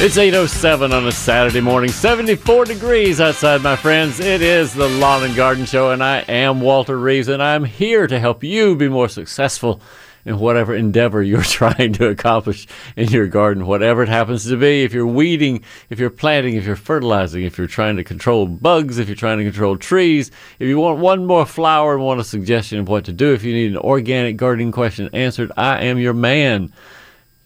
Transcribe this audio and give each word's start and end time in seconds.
It's 0.00 0.16
8.07 0.16 0.92
on 0.92 1.06
a 1.06 1.12
Saturday 1.12 1.60
morning, 1.60 1.88
74 1.88 2.64
degrees 2.64 3.20
outside, 3.20 3.62
my 3.62 3.76
friends. 3.76 4.18
It 4.18 4.42
is 4.42 4.74
the 4.74 4.88
Lawn 4.88 5.22
and 5.22 5.36
Garden 5.36 5.66
Show, 5.66 5.92
and 5.92 6.02
I 6.02 6.18
am 6.28 6.60
Walter 6.60 6.98
Reeves, 6.98 7.28
and 7.28 7.40
I'm 7.40 7.64
here 7.64 8.08
to 8.08 8.18
help 8.18 8.42
you 8.42 8.74
be 8.74 8.88
more 8.88 9.08
successful 9.08 9.80
in 10.24 10.40
whatever 10.40 10.74
endeavor 10.74 11.22
you're 11.22 11.42
trying 11.42 11.92
to 11.94 12.08
accomplish 12.08 12.66
in 12.96 13.08
your 13.10 13.28
garden, 13.28 13.66
whatever 13.66 14.02
it 14.02 14.08
happens 14.08 14.44
to 14.48 14.56
be. 14.56 14.82
If 14.82 14.92
you're 14.92 15.06
weeding, 15.06 15.62
if 15.88 16.00
you're 16.00 16.10
planting, 16.10 16.56
if 16.56 16.66
you're 16.66 16.74
fertilizing, 16.74 17.44
if 17.44 17.56
you're 17.56 17.68
trying 17.68 17.96
to 17.96 18.04
control 18.04 18.46
bugs, 18.46 18.98
if 18.98 19.08
you're 19.08 19.14
trying 19.14 19.38
to 19.38 19.44
control 19.44 19.76
trees, 19.76 20.32
if 20.58 20.66
you 20.66 20.76
want 20.76 20.98
one 20.98 21.24
more 21.24 21.46
flower 21.46 21.94
and 21.94 22.02
want 22.02 22.20
a 22.20 22.24
suggestion 22.24 22.80
of 22.80 22.88
what 22.88 23.04
to 23.04 23.12
do, 23.12 23.32
if 23.32 23.44
you 23.44 23.54
need 23.54 23.70
an 23.70 23.78
organic 23.78 24.36
gardening 24.36 24.72
question 24.72 25.08
answered, 25.12 25.52
I 25.56 25.84
am 25.84 25.98
your 25.98 26.14
man. 26.14 26.72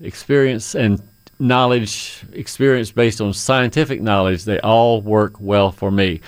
Experience 0.01 0.75
and 0.75 1.03
knowledge, 1.39 2.23
experience 2.33 2.91
based 2.91 3.21
on 3.21 3.33
scientific 3.33 4.01
knowledge, 4.03 4.45
they 4.45 4.59
all 4.61 5.01
work 5.03 5.35
well 5.41 5.71
for 5.71 5.91
me. 5.91 6.21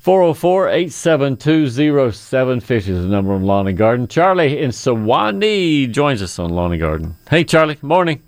404 0.00 0.68
872 0.68 1.70
0750 2.12 2.92
is 2.92 3.02
the 3.02 3.08
number 3.08 3.32
on 3.32 3.42
Lawn 3.42 3.66
and 3.66 3.76
Garden. 3.76 4.06
Charlie 4.08 4.58
in 4.58 4.70
Suwanee 4.70 5.90
joins 5.90 6.22
us 6.22 6.38
on 6.38 6.50
Lawn 6.50 6.72
and 6.72 6.80
Garden. 6.80 7.16
Hey, 7.28 7.44
Charlie. 7.44 7.74
Good 7.74 7.82
morning. 7.84 8.22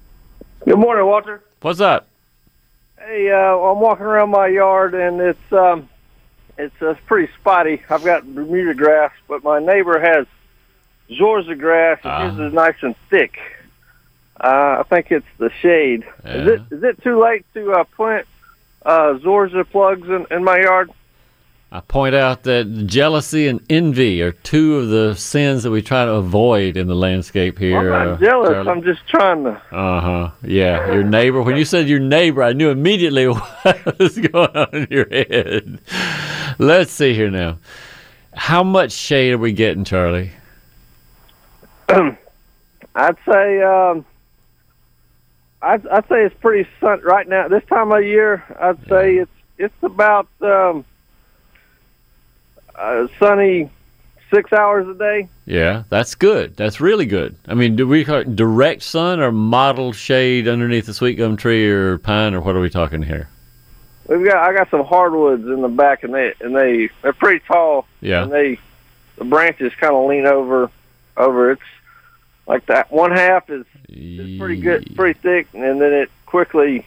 Good 0.64 0.78
morning, 0.78 1.06
Walter. 1.06 1.42
What's 1.62 1.80
up? 1.80 2.06
Hey, 2.98 3.30
uh, 3.30 3.36
I'm 3.56 3.80
walking 3.80 4.05
around 4.05 4.30
my 4.30 4.48
yard 4.48 4.95
and 4.95 5.20
it's 5.20 5.52
um, 5.52 5.89
it's 6.58 6.74
uh, 6.83 6.95
pretty 7.06 7.33
spotty. 7.41 7.80
I've 7.89 8.05
got 8.05 8.27
Bermuda 8.34 8.74
grass, 8.74 9.12
but 9.28 9.42
my 9.45 9.61
neighbor 9.61 9.98
has 10.00 10.27
Zoysia 11.19 11.58
grass, 11.58 12.00
and 12.02 12.12
Ah. 12.12 12.30
his 12.30 12.39
is 12.48 12.52
nice 12.52 12.74
and 12.83 12.95
thick. 13.08 13.39
Uh, 14.41 14.77
I 14.81 14.83
think 14.89 15.11
it's 15.11 15.27
the 15.39 15.50
shade. 15.61 16.05
Is 16.25 16.47
it 16.47 16.62
is 16.70 16.83
it 16.84 17.03
too 17.03 17.20
late 17.20 17.44
to 17.55 17.72
uh, 17.72 17.84
plant 17.84 18.27
uh, 18.86 19.14
Zoysia 19.14 19.69
plugs 19.69 20.08
in, 20.08 20.27
in 20.30 20.45
my 20.45 20.61
yard? 20.61 20.91
I 21.70 21.80
point 21.80 22.14
out 22.14 22.45
that 22.45 22.86
jealousy 22.86 23.47
and 23.47 23.61
envy 23.69 24.22
are 24.22 24.33
two 24.33 24.77
of 24.77 24.89
the 24.89 25.14
sins 25.17 25.64
that 25.64 25.70
we 25.70 25.83
try 25.83 26.06
to 26.06 26.12
avoid 26.12 26.78
in 26.78 26.86
the 26.86 26.95
landscape 26.95 27.58
here. 27.58 27.78
I'm 27.78 28.08
not 28.08 28.08
uh, 28.08 28.17
jealous. 28.17 28.48
Charlie. 28.48 28.70
I'm 28.70 28.83
just 28.83 29.06
trying 29.06 29.45
to. 29.45 29.50
Uh 29.70 30.00
huh. 30.00 30.30
Yeah, 30.42 30.92
your 30.92 31.05
neighbor. 31.05 31.42
When 31.42 31.56
you 31.56 31.67
said 31.67 31.89
your 31.89 32.00
neighbor, 32.00 32.42
I 32.42 32.55
knew 32.55 32.70
immediately 32.70 33.27
what 33.28 33.98
was 33.98 34.17
going 34.19 34.56
on 34.56 34.69
in 34.73 34.86
your 34.91 35.08
head. 35.11 35.80
Let's 36.58 36.91
see 36.91 37.12
here 37.12 37.30
now. 37.30 37.58
How 38.33 38.62
much 38.62 38.92
shade 38.92 39.33
are 39.33 39.39
we 39.39 39.52
getting, 39.52 39.84
Charlie? 39.84 40.30
I'd 41.89 43.17
say 43.27 43.62
um, 43.62 44.06
I'd, 45.61 45.87
I'd 45.89 46.09
say 46.09 46.25
it's 46.25 46.37
pretty 46.41 46.69
sun 46.81 47.01
right 47.03 47.28
now. 47.28 47.48
This 47.48 47.64
time 47.69 47.91
of 47.92 48.05
year, 48.05 48.45
I'd 48.61 48.78
say 48.89 49.17
it's 49.17 49.31
it's 49.59 49.75
about 49.83 50.28
um, 50.41 50.84
uh, 52.75 53.09
sunny 53.19 53.70
six 54.33 54.53
hours 54.53 54.86
a 54.89 54.95
day. 54.95 55.29
Yeah, 55.47 55.84
that's 55.89 56.14
good. 56.14 56.56
That's 56.56 56.81
really 56.81 57.06
good. 57.06 57.36
I 57.47 57.55
mean, 57.55 57.75
do 57.75 57.89
we 57.89 58.05
call 58.05 58.19
it 58.19 58.36
direct 58.36 58.83
sun 58.83 59.20
or 59.20 59.33
mottled 59.33 59.97
shade 59.97 60.47
underneath 60.47 60.86
the 60.86 60.95
sweet 60.95 61.14
gum 61.14 61.36
tree 61.36 61.68
or 61.68 61.98
pine 61.98 62.35
or 62.35 62.41
what 62.41 62.55
are 62.55 62.61
we 62.61 62.70
talking 62.70 63.02
here? 63.02 63.29
We've 64.07 64.24
got 64.24 64.36
I 64.36 64.55
got 64.55 64.70
some 64.70 64.85
hardwoods 64.85 65.45
in 65.45 65.61
the 65.61 65.68
back, 65.68 66.02
and 66.02 66.14
they 66.14 66.33
and 66.41 66.55
they 66.57 66.89
they're 67.02 67.13
pretty 67.13 67.45
tall. 67.47 67.86
Yeah. 68.01 68.23
and 68.23 68.33
they 68.33 68.58
the 69.17 69.24
branches 69.24 69.73
kind 69.80 69.95
of 69.95 70.08
lean 70.08 70.27
over 70.27 70.70
over. 71.17 71.51
It's 71.51 71.61
like 72.48 72.67
that. 72.67 72.91
One 72.91 73.13
half 73.13 73.48
is 73.51 73.64
is 73.89 74.39
pretty 74.39 74.61
good, 74.61 74.95
pretty 74.97 75.19
thick, 75.20 75.47
and 75.55 75.81
then 75.81 75.92
it 75.92 76.11
quickly 76.27 76.85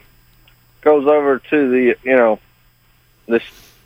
goes 0.82 1.08
over 1.08 1.40
to 1.40 1.70
the 1.70 1.96
you 2.04 2.16
know 2.16 2.40
this, 3.28 3.44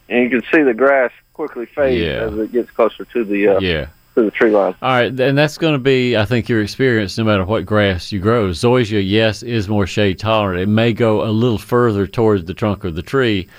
and 0.10 0.24
you 0.24 0.30
can 0.30 0.44
see 0.52 0.64
the 0.64 0.74
grass 0.74 1.12
quickly 1.34 1.66
fade 1.66 2.02
Yeah. 2.02 2.24
as 2.28 2.38
it 2.38 2.52
gets 2.52 2.72
closer 2.72 3.06
to 3.06 3.24
the 3.26 3.50
uh, 3.50 3.60
Yeah. 3.60 3.88
to 4.16 4.24
the 4.24 4.32
tree 4.32 4.50
line. 4.52 4.74
All 4.82 4.90
right, 4.92 5.20
and 5.20 5.38
that's 5.38 5.58
going 5.58 5.74
to 5.74 5.80
be, 5.80 6.16
I 6.16 6.24
think, 6.26 6.48
your 6.48 6.62
experience 6.62 7.18
no 7.18 7.26
matter 7.26 7.44
what 7.44 7.66
grass 7.66 8.12
you 8.14 8.20
grow. 8.20 8.50
Zoysia, 8.52 9.04
yes, 9.06 9.44
is 9.44 9.68
more 9.68 9.86
shade 9.86 10.18
tolerant. 10.18 10.62
It 10.62 10.68
may 10.70 10.94
go 10.94 11.24
a 11.24 11.32
little 11.32 11.58
further 11.58 12.08
towards 12.08 12.46
the 12.46 12.54
trunk 12.54 12.86
of 12.86 12.96
the 12.96 13.02
tree, 13.02 13.50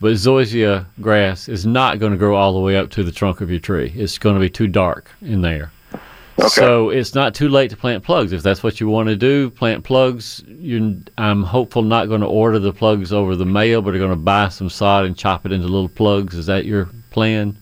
but 0.00 0.12
zoysia 0.14 0.86
grass 1.02 1.48
is 1.48 1.66
not 1.66 1.98
going 1.98 2.12
to 2.12 2.18
grow 2.18 2.34
all 2.36 2.54
the 2.54 2.60
way 2.60 2.76
up 2.76 2.88
to 2.90 3.04
the 3.04 3.12
trunk 3.12 3.42
of 3.42 3.50
your 3.50 3.60
tree. 3.60 3.92
It's 3.94 4.16
going 4.16 4.34
to 4.34 4.40
be 4.40 4.48
too 4.50 4.66
dark 4.68 5.10
in 5.20 5.42
there. 5.42 5.70
So 6.46 6.90
it's 6.90 7.14
not 7.14 7.34
too 7.34 7.48
late 7.48 7.70
to 7.70 7.76
plant 7.76 8.04
plugs. 8.04 8.32
If 8.32 8.42
that's 8.42 8.62
what 8.62 8.80
you 8.80 8.88
want 8.88 9.08
to 9.08 9.16
do, 9.16 9.50
plant 9.50 9.82
plugs. 9.82 10.44
You, 10.46 11.02
I'm 11.16 11.42
hopeful 11.42 11.82
not 11.82 12.06
going 12.06 12.20
to 12.20 12.28
order 12.28 12.58
the 12.58 12.72
plugs 12.72 13.12
over 13.12 13.34
the 13.34 13.44
mail, 13.44 13.82
but 13.82 13.94
are 13.94 13.98
going 13.98 14.10
to 14.10 14.16
buy 14.16 14.48
some 14.48 14.68
sod 14.70 15.04
and 15.04 15.16
chop 15.16 15.44
it 15.46 15.52
into 15.52 15.66
little 15.66 15.88
plugs. 15.88 16.34
Is 16.34 16.46
that 16.46 16.64
your 16.64 16.88
plan? 17.10 17.58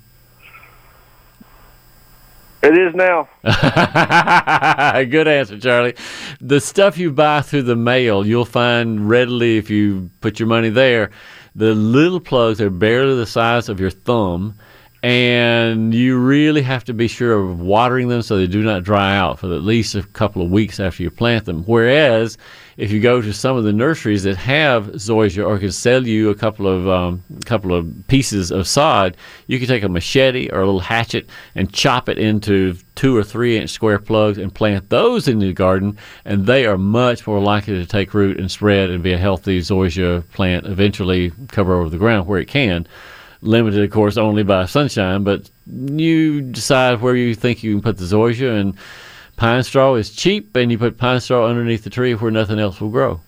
It 2.63 2.77
is 2.77 2.95
now. 2.95 3.29
Good 5.05 5.29
answer, 5.29 5.59
Charlie. 5.59 5.95
The 6.41 6.61
stuff 6.61 6.99
you 6.99 7.13
buy 7.13 7.43
through 7.43 7.63
the 7.63 7.77
mail, 7.77 8.27
you'll 8.27 8.45
find 8.45 9.09
readily 9.09 9.57
if 9.57 9.71
you 9.71 10.11
put 10.21 10.41
your 10.41 10.49
money 10.49 10.69
there. 10.69 11.13
The 11.55 11.75
little 11.75 12.21
plugs 12.21 12.61
are 12.61 12.71
barely 12.71 13.15
the 13.15 13.27
size 13.27 13.69
of 13.69 13.79
your 13.79 13.91
thumb, 13.91 14.57
and 15.07 15.95
you 15.95 16.19
really 16.19 16.63
have 16.63 16.83
to 16.83 16.93
be 16.93 17.07
sure 17.07 17.39
of 17.39 17.61
watering 17.61 18.09
them 18.09 18.23
so 18.23 18.37
they 18.37 18.49
do 18.49 18.61
not 18.61 18.83
dry 18.83 19.17
out 19.17 19.39
for 19.39 19.47
at 19.55 19.63
least 19.63 19.95
a 19.95 20.03
couple 20.03 20.43
of 20.43 20.51
weeks 20.51 20.81
after 20.81 21.01
you 21.01 21.13
plant 21.13 21.45
them. 21.45 21.63
Whereas, 21.63 22.37
if 22.77 22.91
you 22.91 23.01
go 23.01 23.23
to 23.23 23.33
some 23.33 23.57
of 23.57 23.63
the 23.63 23.73
nurseries 23.73 24.25
that 24.25 24.37
have 24.37 24.87
zoysia 24.95 25.47
or 25.47 25.61
can 25.61 25.71
sell 25.71 26.05
you 26.05 26.31
a 26.31 26.35
couple 26.35 26.67
of 26.67 26.89
um, 26.89 27.23
couple 27.45 27.73
of 27.73 27.89
pieces 28.09 28.51
of 28.51 28.67
sod, 28.67 29.17
you 29.47 29.61
can 29.61 29.69
take 29.69 29.85
a 29.85 29.89
machete 29.89 30.51
or 30.51 30.63
a 30.63 30.67
little 30.67 30.81
hatchet 30.81 31.29
and 31.55 31.73
chop 31.73 32.09
it 32.09 32.19
into 32.19 32.77
two 32.97 33.17
or 33.17 33.23
three 33.23 33.57
inch 33.57 33.71
square 33.71 34.01
plugs 34.01 34.39
and 34.39 34.53
plant 34.53 34.91
those 34.91 35.29
in 35.29 35.39
the 35.39 35.53
garden, 35.53 35.97
and 36.25 36.47
they 36.47 36.67
are 36.67 36.77
much 36.77 37.25
more 37.29 37.39
likely 37.39 37.75
to 37.75 37.87
take 37.87 38.13
root 38.13 38.41
and 38.41 38.51
spread 38.51 38.91
and 38.91 39.05
be 39.05 39.13
a 39.13 39.19
healthy 39.19 39.61
zoysia 39.61 40.29
plant. 40.33 40.67
Eventually, 40.67 41.31
cover 41.47 41.75
over 41.75 41.89
the 41.89 41.97
ground 41.97 42.27
where 42.27 42.41
it 42.41 42.49
can. 42.49 42.89
Limited, 43.43 43.83
of 43.85 43.91
course, 43.91 44.17
only 44.17 44.43
by 44.43 44.65
sunshine, 44.67 45.23
but 45.25 45.51
you 45.71 46.41
decide 46.41 47.01
where 47.01 47.15
you 47.15 47.35
think 47.35 47.63
you 47.63 47.75
can 47.75 47.83
put 47.83 47.99
the 47.99 48.05
zoysia 48.05 48.59
and 48.61 48.75
pine 49.37 49.63
straw 49.63 49.95
is 49.95 50.11
cheap, 50.11 50.57
and 50.57 50.73
you 50.73 50.79
put 50.79 50.97
pine 50.97 51.21
straw 51.21 51.47
underneath 51.47 51.85
the 51.85 51.91
tree 51.91 52.15
where 52.15 52.31
nothing 52.31 52.59
else 52.59 52.81
will 52.81 52.89
grow. 52.89 53.21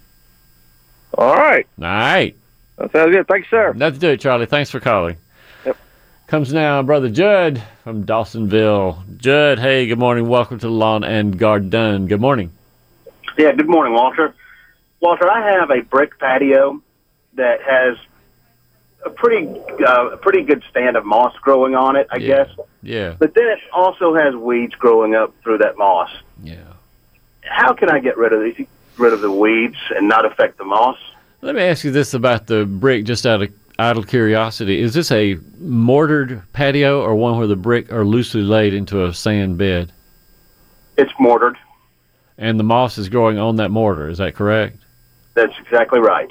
All 1.16 1.34
right, 1.36 1.66
All 1.78 1.84
right. 1.86 2.36
that 2.76 2.92
sounds 2.92 3.12
good. 3.12 3.26
Thanks, 3.28 3.48
sir. 3.50 3.72
Nothing 3.74 4.00
to 4.00 4.06
do 4.06 4.12
it, 4.12 4.20
Charlie. 4.20 4.46
Thanks 4.46 4.70
for 4.70 4.80
calling. 4.80 5.16
Yep. 5.66 5.76
Comes 6.26 6.52
now, 6.52 6.82
brother 6.82 7.08
Judd 7.10 7.62
from 7.84 8.04
Dawsonville. 8.04 9.16
Judd, 9.18 9.58
hey, 9.58 9.86
good 9.86 9.98
morning. 9.98 10.28
Welcome 10.28 10.58
to 10.60 10.68
Lawn 10.68 11.04
and 11.04 11.38
Garden. 11.38 12.06
Good 12.06 12.20
morning. 12.20 12.52
Yeah, 13.36 13.52
good 13.52 13.68
morning, 13.68 13.94
Walter. 13.94 14.34
Walter, 15.00 15.30
I 15.30 15.50
have 15.52 15.70
a 15.70 15.80
brick 15.82 16.18
patio 16.18 16.82
that 17.34 17.62
has 17.62 17.96
a 19.04 19.10
pretty 19.10 19.48
uh, 19.86 20.08
a 20.10 20.16
pretty 20.16 20.42
good 20.42 20.62
stand 20.70 20.96
of 20.96 21.04
moss 21.04 21.34
growing 21.42 21.74
on 21.74 21.96
it, 21.96 22.06
I 22.10 22.16
Yeah. 22.18 22.26
guess. 22.44 22.48
Yeah, 22.82 23.14
But 23.18 23.34
then 23.34 23.46
it 23.48 23.58
also 23.72 24.14
has 24.14 24.34
weeds 24.36 24.74
growing 24.76 25.14
up 25.14 25.34
through 25.42 25.58
that 25.58 25.76
moss. 25.76 26.10
yeah. 26.42 26.56
How 27.42 27.72
can 27.72 27.90
I 27.90 27.98
get 27.98 28.16
rid 28.16 28.32
of 28.32 28.40
the 28.40 28.66
rid 28.98 29.12
of 29.12 29.20
the 29.20 29.30
weeds 29.30 29.76
and 29.96 30.08
not 30.08 30.24
affect 30.24 30.58
the 30.58 30.64
moss? 30.64 30.96
Let 31.42 31.54
me 31.54 31.62
ask 31.62 31.84
you 31.84 31.90
this 31.90 32.14
about 32.14 32.46
the 32.46 32.66
brick, 32.66 33.04
just 33.04 33.24
out 33.26 33.42
of 33.42 33.50
idle 33.78 34.02
curiosity. 34.02 34.80
Is 34.80 34.92
this 34.94 35.10
a 35.12 35.38
mortared 35.60 36.42
patio 36.52 37.00
or 37.00 37.14
one 37.14 37.38
where 37.38 37.46
the 37.46 37.56
brick 37.56 37.92
are 37.92 38.04
loosely 38.04 38.42
laid 38.42 38.74
into 38.74 39.04
a 39.04 39.14
sand 39.14 39.56
bed 39.56 39.92
It's 40.96 41.12
mortared. 41.20 41.56
and 42.36 42.58
the 42.58 42.64
moss 42.64 42.98
is 42.98 43.08
growing 43.08 43.38
on 43.38 43.56
that 43.56 43.70
mortar? 43.70 44.08
Is 44.08 44.18
that 44.18 44.34
correct? 44.34 44.78
That's 45.34 45.56
exactly 45.60 46.00
right. 46.00 46.30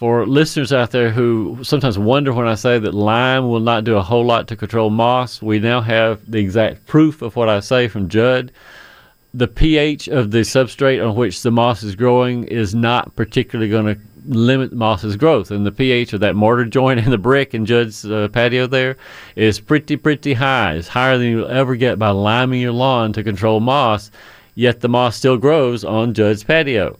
For 0.00 0.24
listeners 0.26 0.72
out 0.72 0.92
there 0.92 1.10
who 1.10 1.58
sometimes 1.62 1.98
wonder 1.98 2.32
when 2.32 2.46
I 2.46 2.54
say 2.54 2.78
that 2.78 2.94
lime 2.94 3.50
will 3.50 3.60
not 3.60 3.84
do 3.84 3.98
a 3.98 4.02
whole 4.02 4.24
lot 4.24 4.48
to 4.48 4.56
control 4.56 4.88
moss, 4.88 5.42
we 5.42 5.58
now 5.58 5.82
have 5.82 6.22
the 6.26 6.38
exact 6.38 6.86
proof 6.86 7.20
of 7.20 7.36
what 7.36 7.50
I 7.50 7.60
say 7.60 7.86
from 7.86 8.08
Judd. 8.08 8.50
The 9.34 9.46
pH 9.46 10.08
of 10.08 10.30
the 10.30 10.38
substrate 10.38 11.06
on 11.06 11.16
which 11.16 11.42
the 11.42 11.50
moss 11.50 11.82
is 11.82 11.96
growing 11.96 12.44
is 12.44 12.74
not 12.74 13.14
particularly 13.14 13.70
going 13.70 13.94
to 13.94 14.00
limit 14.26 14.72
moss's 14.72 15.16
growth. 15.16 15.50
And 15.50 15.66
the 15.66 15.70
pH 15.70 16.14
of 16.14 16.20
that 16.20 16.34
mortar 16.34 16.64
joint 16.64 17.00
in 17.00 17.10
the 17.10 17.18
brick 17.18 17.52
in 17.52 17.66
Judd's 17.66 18.06
uh, 18.06 18.28
patio 18.32 18.66
there 18.66 18.96
is 19.36 19.60
pretty, 19.60 19.96
pretty 19.96 20.32
high. 20.32 20.76
It's 20.76 20.88
higher 20.88 21.18
than 21.18 21.26
you'll 21.26 21.48
ever 21.48 21.76
get 21.76 21.98
by 21.98 22.08
liming 22.08 22.62
your 22.62 22.72
lawn 22.72 23.12
to 23.12 23.22
control 23.22 23.60
moss, 23.60 24.10
yet 24.54 24.80
the 24.80 24.88
moss 24.88 25.16
still 25.16 25.36
grows 25.36 25.84
on 25.84 26.14
Judd's 26.14 26.42
patio. 26.42 26.96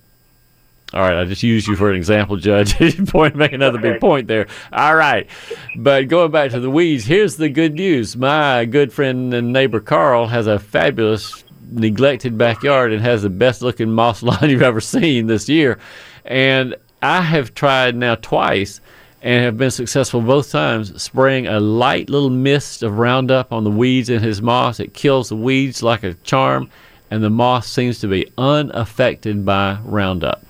All 0.92 1.00
right, 1.00 1.20
I 1.20 1.24
just 1.24 1.44
used 1.44 1.68
you 1.68 1.76
for 1.76 1.88
an 1.88 1.96
example, 1.96 2.36
Judd. 2.36 2.72
point, 3.08 3.36
make 3.36 3.52
another 3.52 3.78
okay. 3.78 3.92
big 3.92 4.00
point 4.00 4.26
there. 4.26 4.48
All 4.72 4.96
right, 4.96 5.28
but 5.76 6.08
going 6.08 6.32
back 6.32 6.50
to 6.50 6.58
the 6.58 6.70
weeds, 6.70 7.04
here's 7.04 7.36
the 7.36 7.48
good 7.48 7.74
news. 7.74 8.16
My 8.16 8.64
good 8.64 8.92
friend 8.92 9.32
and 9.32 9.52
neighbor 9.52 9.78
Carl 9.78 10.26
has 10.26 10.48
a 10.48 10.58
fabulous 10.58 11.44
neglected 11.70 12.36
backyard 12.36 12.92
and 12.92 13.00
has 13.02 13.22
the 13.22 13.30
best 13.30 13.62
looking 13.62 13.92
moss 13.92 14.22
lawn 14.24 14.50
you've 14.50 14.62
ever 14.62 14.80
seen 14.80 15.28
this 15.28 15.48
year. 15.48 15.78
And 16.24 16.74
I 17.02 17.22
have 17.22 17.54
tried 17.54 17.94
now 17.94 18.16
twice 18.16 18.80
and 19.22 19.44
have 19.44 19.58
been 19.58 19.70
successful 19.70 20.20
both 20.20 20.50
times 20.50 21.00
spraying 21.00 21.46
a 21.46 21.60
light 21.60 22.08
little 22.08 22.30
mist 22.30 22.82
of 22.82 22.98
Roundup 22.98 23.52
on 23.52 23.64
the 23.64 23.70
weeds 23.70 24.08
in 24.08 24.20
his 24.20 24.42
moss. 24.42 24.80
It 24.80 24.94
kills 24.94 25.28
the 25.28 25.36
weeds 25.36 25.82
like 25.82 26.02
a 26.02 26.14
charm, 26.14 26.70
and 27.10 27.22
the 27.22 27.30
moss 27.30 27.68
seems 27.68 28.00
to 28.00 28.08
be 28.08 28.30
unaffected 28.38 29.44
by 29.44 29.78
Roundup. 29.84 30.44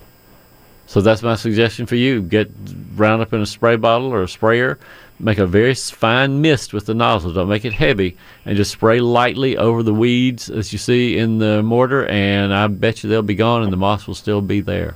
So 0.91 0.99
that's 0.99 1.23
my 1.23 1.35
suggestion 1.35 1.85
for 1.85 1.95
you. 1.95 2.21
Get 2.21 2.51
Roundup 2.95 3.31
in 3.31 3.39
a 3.39 3.45
spray 3.45 3.77
bottle 3.77 4.13
or 4.13 4.23
a 4.23 4.27
sprayer. 4.27 4.77
Make 5.21 5.37
a 5.37 5.45
very 5.45 5.73
fine 5.73 6.41
mist 6.41 6.73
with 6.73 6.85
the 6.85 6.93
nozzle. 6.93 7.31
Don't 7.31 7.47
make 7.47 7.63
it 7.63 7.71
heavy. 7.71 8.17
And 8.43 8.57
just 8.57 8.71
spray 8.71 8.99
lightly 8.99 9.55
over 9.55 9.83
the 9.83 9.93
weeds 9.93 10.49
as 10.49 10.73
you 10.73 10.77
see 10.77 11.17
in 11.17 11.37
the 11.37 11.63
mortar. 11.63 12.07
And 12.07 12.53
I 12.53 12.67
bet 12.67 13.03
you 13.03 13.09
they'll 13.09 13.21
be 13.21 13.35
gone 13.35 13.63
and 13.63 13.71
the 13.71 13.77
moss 13.77 14.05
will 14.05 14.15
still 14.15 14.41
be 14.41 14.59
there. 14.59 14.95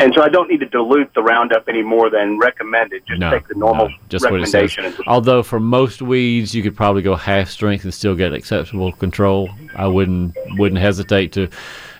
And 0.00 0.12
so 0.12 0.22
I 0.22 0.28
don't 0.28 0.50
need 0.50 0.58
to 0.58 0.66
dilute 0.66 1.14
the 1.14 1.22
Roundup 1.22 1.68
any 1.68 1.82
more 1.82 2.10
than 2.10 2.36
recommended. 2.38 3.04
Just 3.06 3.20
no, 3.20 3.30
take 3.30 3.46
the 3.46 3.54
normal 3.54 3.88
no, 3.88 3.94
just 4.08 4.24
recommendation. 4.24 4.82
What 4.82 4.92
it 4.92 4.96
says. 4.96 5.04
Although 5.06 5.44
for 5.44 5.60
most 5.60 6.02
weeds, 6.02 6.52
you 6.52 6.64
could 6.64 6.74
probably 6.74 7.02
go 7.02 7.14
half 7.14 7.48
strength 7.48 7.84
and 7.84 7.94
still 7.94 8.16
get 8.16 8.32
acceptable 8.32 8.90
control. 8.90 9.50
I 9.76 9.86
wouldn't 9.86 10.34
wouldn't 10.58 10.80
hesitate 10.80 11.30
to 11.34 11.48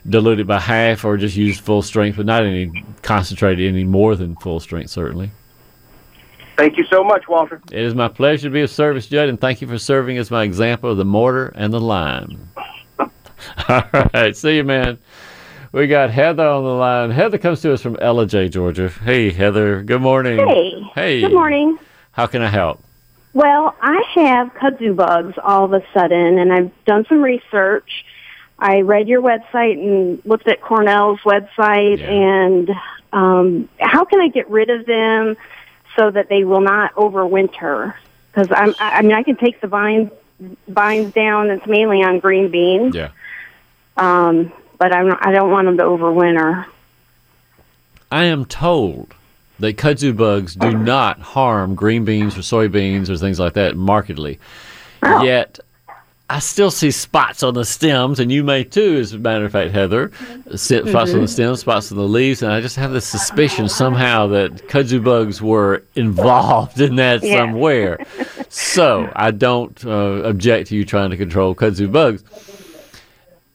dilute 0.09 0.41
it 0.41 0.47
by 0.47 0.61
half 0.61 1.05
or 1.05 1.17
just 1.17 1.37
use 1.37 1.59
full 1.59 1.83
strength, 1.83 2.17
but 2.17 2.27
not 2.27 2.45
any 2.45 2.85
concentrated 3.03 3.69
any 3.69 3.85
more 3.85 4.17
than 4.17 4.37
full 4.37 4.61
strength, 4.61 4.91
certainly. 4.91 5.31
Thank 6.57 6.79
you 6.79 6.85
so 6.91 7.05
much, 7.05 7.29
Walter. 7.29 7.61
It 7.71 7.83
is 7.83 7.95
my 7.95 8.09
pleasure 8.09 8.49
to 8.49 8.53
be 8.53 8.63
of 8.63 8.71
service, 8.71 9.07
Judd, 9.07 9.29
and 9.29 9.39
thank 9.39 9.61
you 9.61 9.69
for 9.69 9.79
serving 9.79 10.17
as 10.17 10.31
my 10.31 10.43
example 10.43 10.91
of 10.91 10.97
the 10.97 11.05
mortar 11.05 11.53
and 11.55 11.73
the 11.73 11.81
lime. 11.81 12.49
All 13.69 13.83
right, 14.15 14.35
see 14.35 14.57
you, 14.57 14.65
man. 14.65 14.99
We 15.73 15.87
got 15.87 16.11
Heather 16.11 16.47
on 16.47 16.65
the 16.65 16.71
line. 16.71 17.11
Heather 17.11 17.37
comes 17.37 17.61
to 17.61 17.75
us 17.75 17.83
from 17.83 17.97
Ellijay, 17.97 18.51
Georgia. 18.51 18.89
Hey, 18.89 19.31
Heather. 19.31 19.83
Good 19.83 20.01
morning. 20.01 20.39
Hey. 20.39 20.83
Hey. 20.95 21.21
Good 21.21 21.35
morning. 21.35 21.79
How 22.13 22.27
can 22.27 22.41
I 22.41 22.49
help? 22.49 22.83
Well, 23.35 23.77
I 23.83 24.03
have 24.15 24.55
kudzu 24.55 24.97
bugs 24.97 25.35
all 25.45 25.67
of 25.67 25.75
a 25.75 25.85
sudden, 25.93 26.39
and 26.39 26.51
I've 26.51 26.73
done 26.87 27.05
some 27.07 27.23
research 27.23 28.07
I 28.59 28.81
read 28.81 29.09
your 29.09 29.21
website 29.21 29.75
and 29.75 30.23
looked 30.25 30.49
at 30.49 30.61
Cornell's 30.63 31.21
website, 31.21 31.99
yeah. 31.99 32.11
and 32.11 32.71
um, 33.13 33.69
how 33.79 34.05
can 34.05 34.21
I 34.21 34.29
get 34.29 34.49
rid 34.49 34.71
of 34.71 34.87
them 34.87 35.37
so 35.97 36.11
that 36.11 36.29
they 36.29 36.45
will 36.45 36.63
not 36.63 36.95
overwinter? 36.95 37.95
Because 38.33 38.49
I'm, 38.51 38.75
I 38.79 39.03
mean, 39.03 39.13
I 39.13 39.23
can 39.23 39.37
take 39.37 39.61
the 39.61 39.67
vines 39.67 40.11
vines 40.69 41.13
down. 41.13 41.51
It's 41.51 41.67
mainly 41.67 42.03
on 42.03 42.19
green 42.19 42.51
beans. 42.51 42.95
Yeah. 42.95 43.11
Um, 43.97 44.53
but 44.79 44.95
I'm, 44.95 45.17
I 45.21 45.33
don't 45.33 45.51
want 45.51 45.67
them 45.67 45.79
to 45.79 45.85
overwinter. 45.85 46.67
I 48.13 48.25
am 48.25 48.45
told 48.45 49.15
that 49.59 49.77
kudzu 49.79 50.17
bugs 50.17 50.55
do 50.55 50.77
not 50.77 51.19
harm 51.21 51.75
green 51.75 52.05
beans 52.05 52.37
or 52.37 52.41
soybeans 52.41 53.09
or 53.09 53.17
things 53.17 53.41
like 53.41 53.55
that 53.55 53.77
markedly. 53.77 54.39
Oh. 55.03 55.25
Yet 55.25 55.59
I 56.29 56.41
still 56.41 56.73
see 56.73 56.91
spots 56.91 57.45
on 57.45 57.55
the 57.55 57.65
stems, 57.65 58.19
and 58.19 58.33
you 58.33 58.43
may 58.43 58.65
too, 58.65 58.97
as 58.97 59.13
a 59.13 59.19
matter 59.19 59.45
of 59.45 59.53
fact, 59.53 59.73
Heather. 59.73 60.09
Mm-hmm. 60.09 60.57
Spots 60.89 61.15
on 61.15 61.21
the 61.21 61.29
stems, 61.29 61.61
spots 61.61 61.93
on 61.93 61.99
the 61.99 62.05
leaves, 62.05 62.43
and 62.43 62.53
I 62.53 62.61
just 62.61 62.75
have 62.77 62.91
this 62.91 63.07
suspicion 63.07 63.69
somehow 63.69 64.27
that 64.29 64.69
kudzu 64.69 65.03
bugs 65.03 65.41
were 65.41 65.85
involved 65.95 66.81
in 66.81 66.97
that 66.97 67.23
yeah. 67.23 67.37
somewhere. 67.37 68.05
so 68.49 69.11
I 69.15 69.31
don't 69.31 69.85
uh, 69.85 70.23
object 70.25 70.69
to 70.69 70.77
you 70.77 70.85
trying 70.85 71.11
to 71.11 71.17
control 71.17 71.55
kudzu 71.55 71.91
bugs 71.91 72.25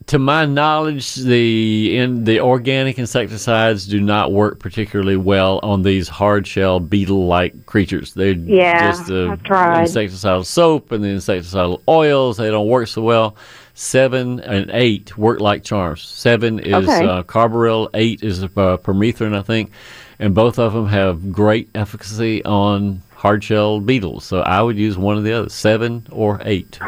to 0.07 0.19
my 0.19 0.45
knowledge, 0.45 1.15
the 1.15 1.97
in 1.97 2.23
the 2.23 2.39
organic 2.39 2.97
insecticides 2.97 3.85
do 3.85 3.99
not 3.99 4.31
work 4.31 4.59
particularly 4.59 5.17
well 5.17 5.59
on 5.63 5.83
these 5.83 6.07
hard 6.07 6.47
shell 6.47 6.79
beetle 6.79 7.27
like 7.27 7.65
creatures. 7.65 8.13
They're 8.13 8.31
yeah, 8.31 8.91
just 8.91 9.07
the 9.07 9.37
insecticidal 9.43 10.45
soap 10.45 10.91
and 10.91 11.03
the 11.03 11.09
insecticidal 11.09 11.81
oils. 11.87 12.37
They 12.37 12.49
don't 12.49 12.67
work 12.67 12.87
so 12.87 13.01
well. 13.01 13.35
Sevin 13.75 14.41
and 14.45 14.69
eight 14.71 15.17
work 15.17 15.39
like 15.39 15.63
charms. 15.63 16.01
Sevin 16.01 16.59
is 16.59 16.73
okay. 16.73 17.05
uh, 17.05 17.23
carbaryl. 17.23 17.89
Eight 17.93 18.23
is 18.23 18.43
uh, 18.43 18.47
permethrin, 18.47 19.35
I 19.37 19.41
think, 19.43 19.71
and 20.19 20.35
both 20.35 20.59
of 20.59 20.73
them 20.73 20.87
have 20.87 21.31
great 21.31 21.69
efficacy 21.73 22.43
on 22.43 23.01
hard 23.15 23.43
shell 23.43 23.79
beetles. 23.79 24.25
So 24.25 24.41
I 24.41 24.61
would 24.61 24.77
use 24.77 24.97
one 24.97 25.17
of 25.17 25.23
the 25.23 25.33
other, 25.33 25.47
Sevin 25.47 26.03
or 26.11 26.41
eight. 26.43 26.79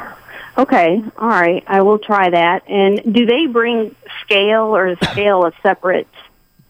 Okay, 0.57 1.03
all 1.17 1.27
right. 1.29 1.63
I 1.67 1.81
will 1.81 1.97
try 1.97 2.29
that. 2.29 2.63
And 2.67 3.13
do 3.13 3.25
they 3.25 3.47
bring 3.47 3.95
scale 4.21 4.75
or 4.75 4.87
is 4.87 4.97
scale 5.11 5.45
a 5.45 5.51
separate 5.63 6.07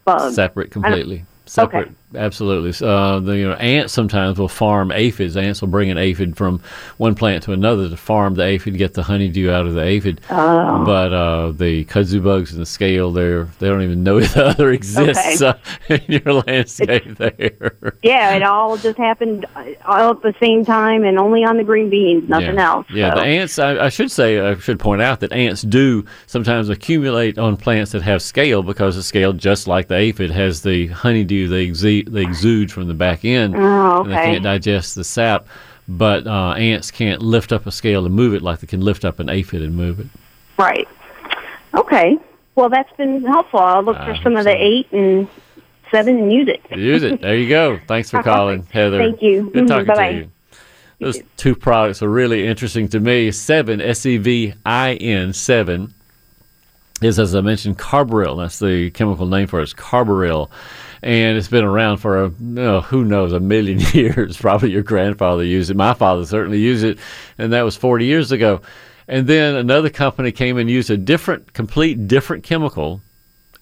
bug? 0.06 0.34
Separate 0.34 0.72
completely. 0.72 1.26
Separate. 1.46 1.88
Okay. 1.88 1.96
Absolutely. 2.16 2.88
Uh, 2.88 3.20
the 3.20 3.38
you 3.38 3.48
know, 3.48 3.56
ants 3.56 3.94
sometimes 3.94 4.38
will 4.38 4.48
farm 4.48 4.92
aphids. 4.92 5.38
Ants 5.38 5.62
will 5.62 5.70
bring 5.70 5.90
an 5.90 5.98
aphid 5.98 6.38
from 6.38 6.62
one 6.98 7.16
plant 7.16 7.44
to 7.44 7.54
another 7.54 7.90
to 7.90 7.98
farm 7.98 8.36
the 8.36 8.44
aphid, 8.44 8.78
get 8.78 8.94
the 8.94 9.04
honeydew 9.04 9.50
out 9.50 9.66
of 9.66 9.74
the 9.74 9.84
aphid. 9.84 10.22
Oh. 10.30 10.84
But 10.86 11.14
uh, 11.14 11.52
the 11.52 11.86
kudzu 11.86 12.24
bugs 12.24 12.52
and 12.52 12.62
the 12.62 12.66
scale, 12.66 13.12
they 13.12 13.44
they 13.60 13.68
don't 13.68 13.82
even 13.82 14.04
know 14.04 14.20
the 14.20 14.46
other 14.46 14.72
exists 14.72 15.42
okay. 15.42 15.96
uh, 15.96 15.98
in 16.08 16.22
your 16.22 16.34
landscape 16.34 17.18
there. 17.18 17.76
Yeah, 18.02 18.36
it 18.36 18.44
all 18.44 18.76
just 18.78 18.98
happened 18.98 19.46
all 19.86 20.12
at 20.12 20.22
the 20.22 20.34
same 20.40 20.66
time 20.66 21.04
and 21.04 21.18
only 21.18 21.44
on 21.46 21.58
the 21.58 21.64
green 21.64 21.90
beans, 21.90 22.28
nothing 22.28 22.56
yeah. 22.56 22.70
else. 22.70 22.88
Yeah, 22.90 23.14
so. 23.14 23.20
the 23.22 23.26
ants. 23.26 23.60
I, 23.60 23.86
I 23.86 23.90
should 23.90 24.12
say, 24.12 24.40
I 24.40 24.56
should 24.58 24.80
point 24.80 25.02
out 25.02 25.22
that 25.22 25.32
ants 25.32 25.62
do 25.62 26.06
sometimes 26.28 26.70
accumulate 26.70 27.38
on 27.38 27.56
plants 27.56 27.92
that 27.94 28.02
have 28.02 28.22
scale 28.22 28.62
because 28.62 28.96
the 28.96 29.04
scale, 29.04 29.32
just 29.32 29.68
like 29.68 29.88
the 29.88 29.96
aphid, 29.96 30.32
has 30.32 30.62
the 30.64 30.88
honeydew 30.88 31.48
they 31.48 31.64
exude 31.64 32.03
they 32.04 32.22
exude 32.22 32.72
from 32.72 32.88
the 32.88 32.94
back 32.94 33.26
end. 33.26 33.56
Oh, 33.56 34.00
okay. 34.00 34.02
And 34.02 34.12
they 34.12 34.16
can't 34.16 34.44
digest 34.44 34.96
the 34.96 35.04
sap. 35.04 35.48
But 35.88 36.26
uh, 36.28 36.54
ants 36.54 36.92
can't 36.92 37.22
lift 37.22 37.52
up 37.52 37.66
a 37.66 37.72
scale 37.72 38.06
and 38.06 38.16
move 38.16 38.34
it 38.34 38.42
like 38.42 38.60
they 38.60 38.68
can 38.68 38.82
lift 38.82 39.04
up 39.04 39.20
an 39.20 39.30
aphid 39.30 39.62
and 39.62 39.76
move 39.76 40.00
it. 40.00 40.08
Right. 40.58 40.88
Okay. 41.74 42.18
Well, 42.56 42.70
that's 42.70 42.92
been 42.96 43.24
helpful. 43.26 43.60
I'll 43.60 43.84
look 43.84 43.98
for 43.98 44.16
some 44.24 44.38
of 44.38 44.46
the 44.46 44.56
eight 44.56 44.92
and 44.92 45.28
Sevin 45.92 46.20
and 46.20 46.32
use 46.32 46.48
it. 46.48 46.62
use 46.78 47.04
it. 47.04 47.22
There 47.22 47.36
you 47.36 47.50
go. 47.50 47.80
Thanks 47.88 48.10
for 48.12 48.24
calling, 48.24 48.64
Heather. 48.72 48.98
Thank 48.98 49.22
you. 49.22 49.50
Good 49.52 49.68
talking 49.68 49.88
Bye-bye. 49.88 50.12
to 50.12 50.18
you. 50.20 50.32
Those 51.00 51.20
two 51.36 51.56
products 51.56 52.02
are 52.02 52.08
really 52.08 52.48
interesting 52.48 52.88
to 52.90 53.00
me. 53.00 53.30
Sevin, 53.30 53.82
S 53.82 54.06
E 54.06 54.18
V 54.18 54.54
I 54.66 54.94
N, 54.94 55.30
Sevin, 55.32 55.92
is, 57.06 57.20
as 57.20 57.36
I 57.36 57.42
mentioned, 57.42 57.78
carbaryl. 57.78 58.38
That's 58.38 58.60
the 58.60 58.92
chemical 58.92 59.26
name 59.26 59.48
for 59.48 59.60
it. 59.60 59.64
It's 59.64 59.74
carbaryl 59.74 60.50
and 61.04 61.38
it's 61.38 61.50
been 61.50 61.66
around 61.66 61.98
for 61.98 62.24
a 62.24 62.32
oh, 62.58 62.82
who 62.82 63.04
knows 63.04 63.34
a 63.34 63.40
million 63.40 63.80
years. 63.94 64.38
Probably 64.38 64.72
your 64.72 64.84
grandfather 64.84 65.44
used 65.44 65.70
it. 65.70 65.76
My 65.76 65.94
father 65.94 66.26
certainly 66.26 66.60
used 66.60 66.86
it, 66.86 66.98
and 67.38 67.52
that 67.52 67.64
was 67.64 67.76
40 67.76 68.06
years 68.06 68.32
ago. 68.32 68.62
And 69.06 69.28
then 69.28 69.56
another 69.56 69.90
company 69.90 70.32
came 70.32 70.58
and 70.58 70.70
used 70.70 70.90
a 70.90 70.96
different, 70.96 71.52
complete 71.52 72.08
different 72.08 72.46
chemical, 72.46 73.02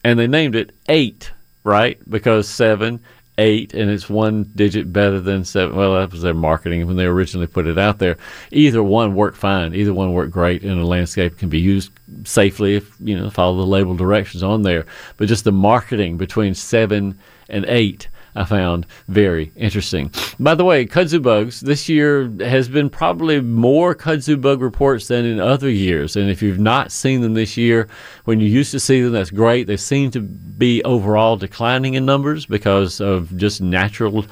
and 0.04 0.20
they 0.20 0.28
named 0.28 0.56
it 0.56 0.72
Eight, 0.88 1.32
right? 1.64 1.98
Because 2.08 2.48
seven, 2.48 3.00
eight, 3.38 3.74
and 3.74 3.90
it's 3.90 4.10
one 4.10 4.44
digit 4.56 4.92
better 4.92 5.20
than 5.20 5.46
seven. 5.46 5.76
Well, 5.76 5.96
that 5.96 6.12
was 6.12 6.22
their 6.22 6.34
marketing 6.34 6.86
when 6.88 6.98
they 6.98 7.06
originally 7.06 7.48
put 7.48 7.68
it 7.68 7.78
out 7.78 8.00
there. 8.00 8.18
Either 8.52 8.84
one 8.84 9.16
worked 9.16 9.38
fine. 9.38 9.74
Either 9.74 9.94
one 9.94 10.14
worked 10.14 10.32
great, 10.32 10.64
and 10.64 10.80
a 10.80 10.86
landscape 10.86 11.38
can 11.38 11.50
be 11.50 11.60
used 11.60 11.92
safely 12.24 12.76
if 12.76 12.96
you 13.00 13.18
know 13.18 13.30
follow 13.30 13.58
the 13.58 13.66
label 13.66 13.96
directions 13.96 14.44
on 14.44 14.64
there. 14.64 14.86
But 15.18 15.28
just 15.28 15.44
the 15.44 15.52
marketing 15.52 16.18
between 16.18 16.54
Sevin 16.54 17.16
and 17.50 17.66
eight 17.66 18.08
I 18.36 18.46
found 18.46 18.86
very 19.08 19.52
interesting. 19.56 20.12
By 20.40 20.56
the 20.56 20.64
way, 20.64 20.86
kudzu 20.86 21.22
bugs 21.22 21.62
this 21.62 21.90
year 21.90 22.32
has 22.40 22.70
been 22.70 22.90
probably 22.90 23.42
more 23.42 23.94
kudzu 23.94 24.40
bug 24.40 24.62
reports 24.62 25.08
than 25.08 25.26
in 25.26 25.40
other 25.40 25.70
years. 25.70 26.16
And 26.16 26.30
if 26.30 26.42
you've 26.42 26.60
not 26.60 26.92
seen 26.92 27.22
them 27.22 27.34
this 27.34 27.58
year, 27.58 27.88
when 28.26 28.40
you 28.40 28.48
used 28.48 28.72
to 28.72 28.80
see 28.80 29.02
them, 29.02 29.12
that's 29.12 29.32
great. 29.32 29.68
They 29.68 29.78
seem 29.78 30.12
to 30.12 30.22
be 30.22 30.84
overall 30.84 31.36
declining 31.36 31.96
in 31.96 32.06
numbers 32.06 32.46
because 32.46 33.02
of 33.02 33.36
just 33.36 33.62
natural 33.62 34.26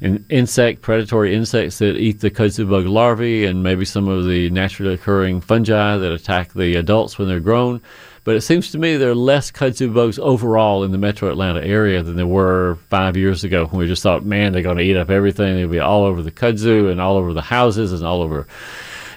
in 0.00 0.24
insect, 0.30 0.80
predatory 0.80 1.34
insects 1.34 1.78
that 1.78 1.96
eat 1.96 2.20
the 2.20 2.30
kudzu 2.30 2.68
bug 2.68 2.86
larvae, 2.86 3.44
and 3.44 3.62
maybe 3.62 3.84
some 3.84 4.08
of 4.08 4.26
the 4.26 4.48
naturally 4.50 4.94
occurring 4.94 5.40
fungi 5.40 5.96
that 5.96 6.12
attack 6.12 6.52
the 6.54 6.76
adults 6.76 7.18
when 7.18 7.28
they're 7.28 7.40
grown. 7.40 7.82
But 8.30 8.36
it 8.36 8.42
seems 8.42 8.70
to 8.70 8.78
me 8.78 8.96
there 8.96 9.10
are 9.10 9.14
less 9.16 9.50
kudzu 9.50 9.92
bugs 9.92 10.16
overall 10.16 10.84
in 10.84 10.92
the 10.92 10.98
metro 10.98 11.28
Atlanta 11.32 11.66
area 11.66 12.00
than 12.00 12.14
there 12.14 12.28
were 12.28 12.78
five 12.88 13.16
years 13.16 13.42
ago 13.42 13.66
when 13.66 13.80
we 13.80 13.88
just 13.88 14.04
thought, 14.04 14.24
man, 14.24 14.52
they're 14.52 14.62
going 14.62 14.76
to 14.76 14.84
eat 14.84 14.96
up 14.96 15.10
everything. 15.10 15.56
They'll 15.56 15.66
be 15.66 15.80
all 15.80 16.04
over 16.04 16.22
the 16.22 16.30
kudzu 16.30 16.92
and 16.92 17.00
all 17.00 17.16
over 17.16 17.32
the 17.32 17.42
houses 17.42 17.92
and 17.92 18.06
all 18.06 18.22
over 18.22 18.46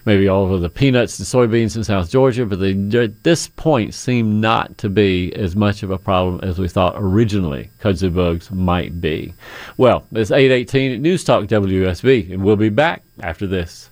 maybe 0.05 0.27
all 0.27 0.45
over 0.45 0.57
the 0.57 0.67
peanuts 0.67 1.19
and 1.19 1.27
soybeans 1.27 1.75
in 1.75 1.83
South 1.83 2.09
Georgia, 2.09 2.47
but 2.47 2.59
they 2.59 2.71
at 2.97 3.21
this 3.21 3.49
point 3.49 3.93
seem 3.93 4.41
not 4.41 4.79
to 4.79 4.89
be 4.89 5.31
as 5.35 5.55
much 5.55 5.83
of 5.83 5.91
a 5.91 5.99
problem 5.99 6.39
as 6.41 6.57
we 6.57 6.67
thought 6.67 6.95
originally 6.97 7.69
kudzu 7.81 8.11
bugs 8.11 8.49
might 8.49 8.99
be. 8.99 9.31
Well, 9.77 10.07
it's 10.11 10.31
818 10.31 10.91
at 10.91 11.01
News 11.01 11.23
Talk 11.23 11.43
WSB, 11.43 12.33
and 12.33 12.43
we'll 12.43 12.55
be 12.55 12.69
back 12.69 13.03
after 13.19 13.45
this. 13.45 13.91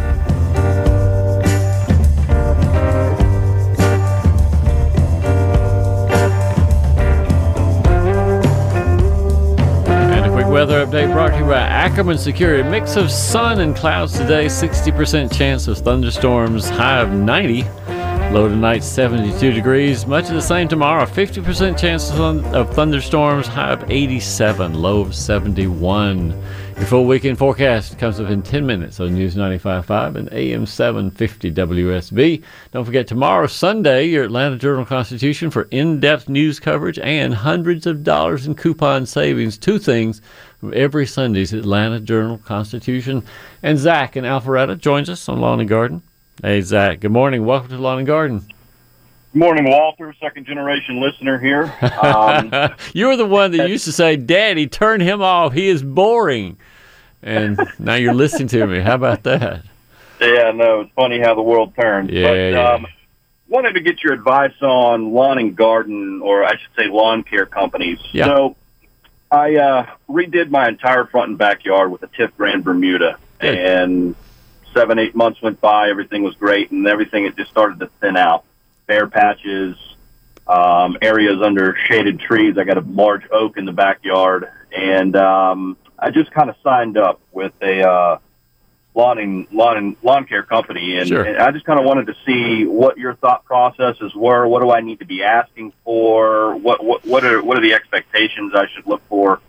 Weather 10.67 10.85
update 10.85 11.11
brought 11.11 11.31
to 11.31 11.39
you 11.39 11.45
by 11.45 11.57
Ackerman 11.57 12.19
Security. 12.19 12.61
Mix 12.61 12.95
of 12.95 13.09
sun 13.09 13.61
and 13.61 13.75
clouds 13.75 14.15
today, 14.15 14.45
60% 14.45 15.35
chance 15.35 15.67
of 15.67 15.79
thunderstorms, 15.79 16.69
high 16.69 16.99
of 16.99 17.11
90. 17.11 17.63
Low 18.31 18.47
tonight, 18.47 18.83
72 18.83 19.53
degrees. 19.53 20.05
Much 20.05 20.27
of 20.29 20.35
the 20.35 20.41
same 20.41 20.67
tomorrow, 20.67 21.05
50% 21.05 21.79
chance 21.79 22.11
of 22.11 22.75
thunderstorms, 22.75 23.47
high 23.47 23.71
of 23.71 23.89
87, 23.89 24.75
low 24.75 25.01
of 25.01 25.15
71. 25.15 26.39
Your 26.81 26.87
full 26.87 27.05
weekend 27.05 27.37
forecast 27.37 27.99
comes 27.99 28.19
up 28.19 28.31
in 28.31 28.41
10 28.41 28.65
minutes 28.65 28.99
on 28.99 29.13
News 29.13 29.35
95.5 29.35 30.15
and 30.15 30.33
AM 30.33 30.65
750 30.65 31.51
WSB. 31.51 32.43
Don't 32.71 32.85
forget, 32.85 33.05
tomorrow, 33.07 33.45
Sunday, 33.45 34.05
your 34.05 34.23
Atlanta 34.23 34.57
Journal 34.57 34.83
Constitution 34.83 35.51
for 35.51 35.67
in 35.69 35.99
depth 35.99 36.27
news 36.27 36.59
coverage 36.59 36.97
and 36.97 37.35
hundreds 37.35 37.85
of 37.85 38.03
dollars 38.03 38.47
in 38.47 38.55
coupon 38.55 39.05
savings. 39.05 39.59
Two 39.59 39.77
things 39.77 40.23
from 40.59 40.73
every 40.75 41.05
Sunday's 41.05 41.53
Atlanta 41.53 41.99
Journal 41.99 42.39
Constitution. 42.39 43.23
And 43.61 43.77
Zach 43.77 44.17
in 44.17 44.23
Alpharetta 44.23 44.79
joins 44.79 45.07
us 45.07 45.29
on 45.29 45.39
Lawn 45.39 45.59
and 45.59 45.69
Garden. 45.69 46.01
Hey, 46.41 46.61
Zach. 46.61 47.01
Good 47.01 47.11
morning. 47.11 47.45
Welcome 47.45 47.69
to 47.69 47.77
Lawn 47.77 47.99
and 47.99 48.07
Garden. 48.07 48.39
Good 49.33 49.39
morning, 49.39 49.69
Walter, 49.69 50.15
second 50.19 50.47
generation 50.47 50.99
listener 50.99 51.37
here. 51.37 51.71
Um, 52.01 52.51
you 52.93 53.05
were 53.05 53.15
the 53.15 53.25
one 53.27 53.51
that 53.51 53.69
used 53.69 53.85
to 53.85 53.91
say, 53.91 54.15
Daddy, 54.15 54.65
turn 54.65 54.99
him 54.99 55.21
off. 55.21 55.53
He 55.53 55.69
is 55.69 55.83
boring 55.83 56.57
and 57.23 57.59
now 57.79 57.95
you're 57.95 58.13
listening 58.13 58.47
to 58.49 58.65
me. 58.67 58.79
How 58.79 58.95
about 58.95 59.23
that? 59.23 59.63
Yeah, 60.19 60.51
no, 60.51 60.81
it's 60.81 60.91
funny 60.93 61.19
how 61.19 61.35
the 61.35 61.41
world 61.41 61.73
turns. 61.75 62.11
Yeah, 62.11 62.27
but, 62.27 62.33
yeah. 62.33 62.71
Um, 62.73 62.87
wanted 63.47 63.73
to 63.73 63.81
get 63.81 64.03
your 64.03 64.13
advice 64.13 64.53
on 64.61 65.11
lawn 65.13 65.37
and 65.37 65.55
garden, 65.55 66.21
or 66.21 66.45
I 66.45 66.51
should 66.51 66.75
say 66.77 66.87
lawn 66.87 67.23
care 67.23 67.45
companies. 67.45 67.99
Yeah. 68.11 68.25
So 68.25 68.55
I 69.31 69.55
uh, 69.55 69.85
redid 70.09 70.49
my 70.49 70.67
entire 70.67 71.05
front 71.05 71.29
and 71.29 71.37
backyard 71.37 71.91
with 71.91 72.03
a 72.03 72.07
TIF 72.07 72.35
brand 72.35 72.63
Bermuda, 72.63 73.17
Good. 73.39 73.57
and 73.57 74.15
seven, 74.73 74.99
eight 74.99 75.15
months 75.15 75.41
went 75.41 75.59
by. 75.59 75.89
Everything 75.89 76.23
was 76.23 76.35
great, 76.35 76.71
and 76.71 76.87
everything 76.87 77.25
it 77.25 77.35
just 77.35 77.51
started 77.51 77.79
to 77.79 77.87
thin 77.99 78.17
out. 78.17 78.45
Bare 78.87 79.07
patches, 79.07 79.75
um, 80.47 80.97
areas 81.01 81.41
under 81.41 81.75
shaded 81.87 82.19
trees. 82.19 82.57
I 82.57 82.63
got 82.63 82.77
a 82.77 82.81
large 82.81 83.23
oak 83.31 83.57
in 83.57 83.65
the 83.65 83.71
backyard, 83.71 84.49
and 84.75 85.15
um, 85.15 85.77
I 86.01 86.09
just 86.09 86.31
kind 86.31 86.49
of 86.49 86.55
signed 86.63 86.97
up 86.97 87.21
with 87.31 87.53
a 87.61 87.87
uh, 87.87 88.17
lawn 88.95 89.19
and 89.19 89.47
lawn 89.51 89.77
and 89.77 89.95
lawn 90.01 90.25
care 90.25 90.43
company, 90.43 90.97
and, 90.97 91.07
Sure. 91.07 91.23
and 91.23 91.37
I 91.37 91.51
just 91.51 91.65
kind 91.65 91.79
of 91.79 91.85
wanted 91.85 92.07
to 92.07 92.15
see 92.25 92.65
what 92.65 92.97
your 92.97 93.15
thought 93.15 93.45
processes 93.45 94.13
were. 94.15 94.47
What 94.47 94.61
do 94.61 94.71
I 94.71 94.81
need 94.81 94.99
to 94.99 95.05
be 95.05 95.23
asking 95.23 95.73
for? 95.83 96.55
What 96.55 96.83
what 96.83 97.05
what 97.05 97.23
are 97.23 97.41
what 97.43 97.57
are 97.57 97.61
the 97.61 97.73
expectations 97.73 98.53
I 98.55 98.65
should 98.73 98.87
look 98.87 99.01
for? 99.07 99.39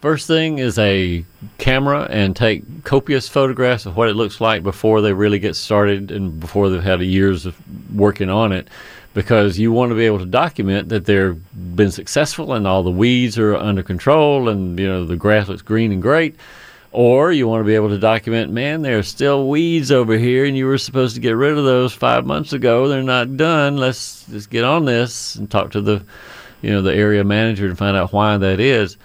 First 0.00 0.26
thing 0.26 0.58
is 0.58 0.78
a 0.78 1.26
camera 1.58 2.06
and 2.10 2.34
take 2.34 2.84
copious 2.84 3.28
photographs 3.28 3.84
of 3.84 3.96
what 3.96 4.08
it 4.08 4.14
looks 4.14 4.40
like 4.40 4.62
before 4.62 5.02
they 5.02 5.12
really 5.12 5.38
get 5.38 5.54
started 5.56 6.10
and 6.10 6.40
before 6.40 6.70
they've 6.70 6.82
had 6.82 7.02
years 7.02 7.44
of 7.44 7.54
working 7.94 8.30
on 8.30 8.50
it 8.50 8.68
because 9.12 9.58
you 9.58 9.72
want 9.72 9.90
to 9.90 9.96
be 9.96 10.06
able 10.06 10.18
to 10.18 10.26
document 10.26 10.88
that 10.90 11.04
they've 11.04 11.40
been 11.76 11.90
successful 11.90 12.52
and 12.52 12.66
all 12.66 12.82
the 12.82 12.90
weeds 12.90 13.38
are 13.38 13.56
under 13.56 13.82
control 13.82 14.48
and 14.48 14.78
you 14.78 14.86
know 14.86 15.04
the 15.04 15.16
grass 15.16 15.48
looks 15.48 15.62
green 15.62 15.92
and 15.92 16.02
great. 16.02 16.36
Or 16.92 17.30
you 17.30 17.46
want 17.46 17.60
to 17.60 17.66
be 17.66 17.76
able 17.76 17.90
to 17.90 17.98
document 17.98 18.52
man 18.52 18.82
there's 18.82 19.08
still 19.08 19.48
weeds 19.48 19.92
over 19.92 20.16
here 20.16 20.44
and 20.44 20.56
you 20.56 20.66
were 20.66 20.78
supposed 20.78 21.14
to 21.14 21.20
get 21.20 21.32
rid 21.32 21.56
of 21.56 21.64
those 21.64 21.92
5 21.92 22.26
months 22.26 22.52
ago. 22.52 22.88
They're 22.88 23.02
not 23.02 23.36
done. 23.36 23.76
Let's 23.76 24.24
just 24.26 24.50
get 24.50 24.64
on 24.64 24.84
this 24.84 25.36
and 25.36 25.50
talk 25.50 25.70
to 25.72 25.80
the 25.80 26.04
you 26.62 26.70
know 26.70 26.82
the 26.82 26.94
area 26.94 27.24
manager 27.24 27.66
and 27.66 27.78
find 27.78 27.96
out 27.96 28.12
why 28.12 28.36
that 28.36 28.60
is 28.60 28.96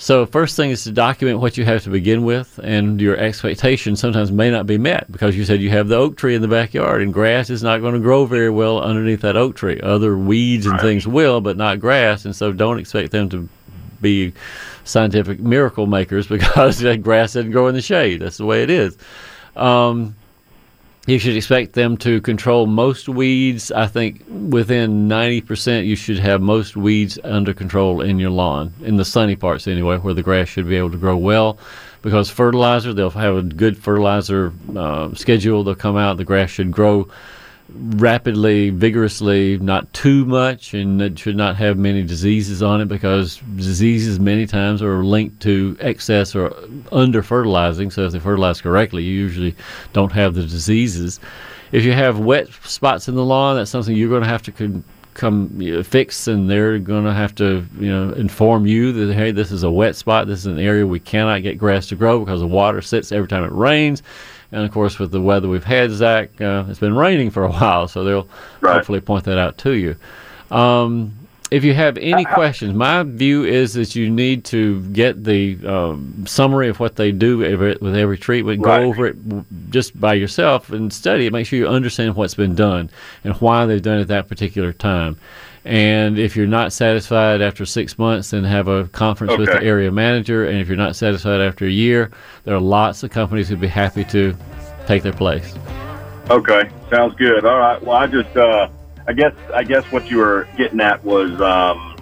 so 0.00 0.24
first 0.24 0.56
thing 0.56 0.70
is 0.70 0.82
to 0.84 0.92
document 0.92 1.40
what 1.40 1.58
you 1.58 1.66
have 1.66 1.84
to 1.84 1.90
begin 1.90 2.24
with, 2.24 2.58
and 2.64 2.98
your 3.02 3.18
expectations 3.18 4.00
sometimes 4.00 4.32
may 4.32 4.50
not 4.50 4.66
be 4.66 4.78
met 4.78 5.12
because 5.12 5.36
you 5.36 5.44
said 5.44 5.60
you 5.60 5.68
have 5.68 5.88
the 5.88 5.96
oak 5.96 6.16
tree 6.16 6.34
in 6.34 6.40
the 6.40 6.48
backyard, 6.48 7.02
and 7.02 7.12
grass 7.12 7.50
is 7.50 7.62
not 7.62 7.82
going 7.82 7.92
to 7.92 8.00
grow 8.00 8.24
very 8.24 8.48
well 8.48 8.80
underneath 8.80 9.20
that 9.20 9.36
oak 9.36 9.56
tree. 9.56 9.78
Other 9.82 10.16
weeds 10.16 10.64
and 10.64 10.80
things 10.80 11.06
will, 11.06 11.42
but 11.42 11.58
not 11.58 11.80
grass, 11.80 12.24
and 12.24 12.34
so 12.34 12.50
don't 12.50 12.78
expect 12.78 13.12
them 13.12 13.28
to 13.28 13.46
be 14.00 14.32
scientific 14.84 15.38
miracle 15.38 15.86
makers 15.86 16.26
because 16.28 16.78
that 16.78 17.02
grass 17.02 17.34
doesn't 17.34 17.50
grow 17.50 17.66
in 17.66 17.74
the 17.74 17.82
shade. 17.82 18.20
That's 18.20 18.38
the 18.38 18.46
way 18.46 18.62
it 18.62 18.70
is. 18.70 18.96
Um, 19.54 20.16
you 21.06 21.18
should 21.18 21.36
expect 21.36 21.72
them 21.72 21.96
to 21.98 22.20
control 22.20 22.66
most 22.66 23.08
weeds. 23.08 23.72
I 23.72 23.86
think 23.86 24.22
within 24.28 25.08
90%, 25.08 25.86
you 25.86 25.96
should 25.96 26.18
have 26.18 26.40
most 26.40 26.76
weeds 26.76 27.18
under 27.24 27.54
control 27.54 28.00
in 28.02 28.18
your 28.18 28.30
lawn, 28.30 28.74
in 28.82 28.96
the 28.96 29.04
sunny 29.04 29.34
parts 29.36 29.66
anyway, 29.66 29.96
where 29.96 30.14
the 30.14 30.22
grass 30.22 30.48
should 30.48 30.68
be 30.68 30.76
able 30.76 30.90
to 30.90 30.98
grow 30.98 31.16
well. 31.16 31.58
Because 32.02 32.30
fertilizer, 32.30 32.94
they'll 32.94 33.10
have 33.10 33.36
a 33.36 33.42
good 33.42 33.76
fertilizer 33.76 34.52
uh, 34.76 35.14
schedule. 35.14 35.64
They'll 35.64 35.74
come 35.74 35.96
out, 35.96 36.16
the 36.16 36.24
grass 36.24 36.50
should 36.50 36.70
grow 36.70 37.08
rapidly, 37.74 38.70
vigorously, 38.70 39.58
not 39.58 39.92
too 39.92 40.24
much, 40.24 40.74
and 40.74 41.00
it 41.00 41.18
should 41.18 41.36
not 41.36 41.56
have 41.56 41.76
many 41.78 42.02
diseases 42.02 42.62
on 42.62 42.80
it 42.80 42.88
because 42.88 43.36
diseases 43.56 44.18
many 44.18 44.46
times 44.46 44.82
are 44.82 45.04
linked 45.04 45.40
to 45.42 45.76
excess 45.80 46.34
or 46.34 46.54
under 46.92 47.22
fertilizing. 47.22 47.90
So 47.90 48.06
if 48.06 48.12
they 48.12 48.18
fertilize 48.18 48.60
correctly, 48.60 49.02
you 49.02 49.12
usually 49.12 49.54
don't 49.92 50.12
have 50.12 50.34
the 50.34 50.42
diseases. 50.42 51.20
If 51.72 51.84
you 51.84 51.92
have 51.92 52.18
wet 52.18 52.48
spots 52.64 53.08
in 53.08 53.14
the 53.14 53.24
lawn, 53.24 53.56
that's 53.56 53.70
something 53.70 53.94
you're 53.96 54.08
going 54.08 54.22
to 54.22 54.28
have 54.28 54.42
to 54.42 54.52
con- 54.52 54.84
come 55.14 55.50
you 55.60 55.76
know, 55.76 55.82
fix, 55.82 56.26
and 56.26 56.50
they're 56.50 56.78
going 56.78 57.04
to 57.04 57.12
have 57.12 57.34
to 57.36 57.64
you 57.78 57.90
know 57.90 58.12
inform 58.14 58.66
you 58.66 58.92
that 58.92 59.14
hey, 59.14 59.30
this 59.30 59.52
is 59.52 59.62
a 59.62 59.70
wet 59.70 59.96
spot. 59.96 60.26
This 60.26 60.40
is 60.40 60.46
an 60.46 60.58
area 60.58 60.86
we 60.86 61.00
cannot 61.00 61.42
get 61.42 61.58
grass 61.58 61.86
to 61.88 61.96
grow 61.96 62.20
because 62.20 62.40
the 62.40 62.46
water 62.46 62.82
sits 62.82 63.12
every 63.12 63.28
time 63.28 63.44
it 63.44 63.52
rains. 63.52 64.02
And 64.52 64.64
of 64.64 64.72
course, 64.72 64.98
with 64.98 65.12
the 65.12 65.20
weather 65.20 65.48
we've 65.48 65.64
had, 65.64 65.90
Zach, 65.92 66.40
uh, 66.40 66.64
it's 66.68 66.80
been 66.80 66.96
raining 66.96 67.30
for 67.30 67.44
a 67.44 67.50
while, 67.52 67.86
so 67.88 68.04
they'll 68.04 68.28
Right. 68.60 68.74
hopefully 68.74 69.00
point 69.00 69.24
that 69.24 69.38
out 69.38 69.58
to 69.58 69.72
you. 69.72 69.96
Um, 70.50 71.12
if 71.50 71.64
you 71.64 71.74
have 71.74 71.96
any 71.98 72.24
questions, 72.24 72.74
my 72.74 73.02
view 73.02 73.44
is 73.44 73.72
that 73.74 73.96
you 73.96 74.08
need 74.08 74.44
to 74.46 74.80
get 74.92 75.24
the 75.24 75.58
um, 75.66 76.24
summary 76.26 76.68
of 76.68 76.78
what 76.78 76.94
they 76.94 77.10
do 77.10 77.42
every, 77.44 77.76
with 77.80 77.96
every 77.96 78.18
treatment, 78.18 78.60
Right. 78.64 78.82
go 78.82 78.88
over 78.88 79.06
it 79.08 79.16
just 79.70 79.98
by 80.00 80.14
yourself 80.14 80.70
and 80.70 80.92
study 80.92 81.26
it. 81.26 81.32
Make 81.32 81.46
sure 81.46 81.58
you 81.58 81.66
understand 81.66 82.14
what's 82.14 82.34
been 82.34 82.54
done 82.54 82.88
and 83.24 83.34
why 83.36 83.66
they've 83.66 83.82
done 83.82 83.98
it 83.98 84.04
that 84.08 84.28
particular 84.28 84.72
time. 84.72 85.16
And 85.64 86.18
if 86.18 86.36
you're 86.36 86.46
not 86.46 86.72
satisfied 86.72 87.42
after 87.42 87.66
six 87.66 87.98
months, 87.98 88.30
then 88.30 88.44
have 88.44 88.68
a 88.68 88.88
conference 88.88 89.36
with 89.36 89.48
the 89.48 89.62
area 89.62 89.92
manager. 89.92 90.46
And 90.46 90.58
if 90.58 90.68
you're 90.68 90.76
not 90.76 90.96
satisfied 90.96 91.40
after 91.40 91.66
a 91.66 91.70
year, 91.70 92.10
there 92.44 92.54
are 92.54 92.60
lots 92.60 93.02
of 93.02 93.10
companies 93.10 93.48
who'd 93.48 93.60
be 93.60 93.68
happy 93.68 94.04
to 94.06 94.34
take 94.86 95.02
their 95.02 95.12
place. 95.12 95.54
Okay, 96.30 96.70
sounds 96.90 97.14
good. 97.16 97.44
All 97.44 97.58
right. 97.58 97.82
Well, 97.82 97.96
I 97.96 98.06
just, 98.06 98.34
uh, 98.36 98.68
I 99.06 99.12
guess, 99.12 99.34
I 99.52 99.64
guess 99.64 99.84
what 99.92 100.10
you 100.10 100.18
were 100.18 100.48
getting 100.56 100.80
at 100.80 101.04
was 101.04 101.40
um, 101.40 101.96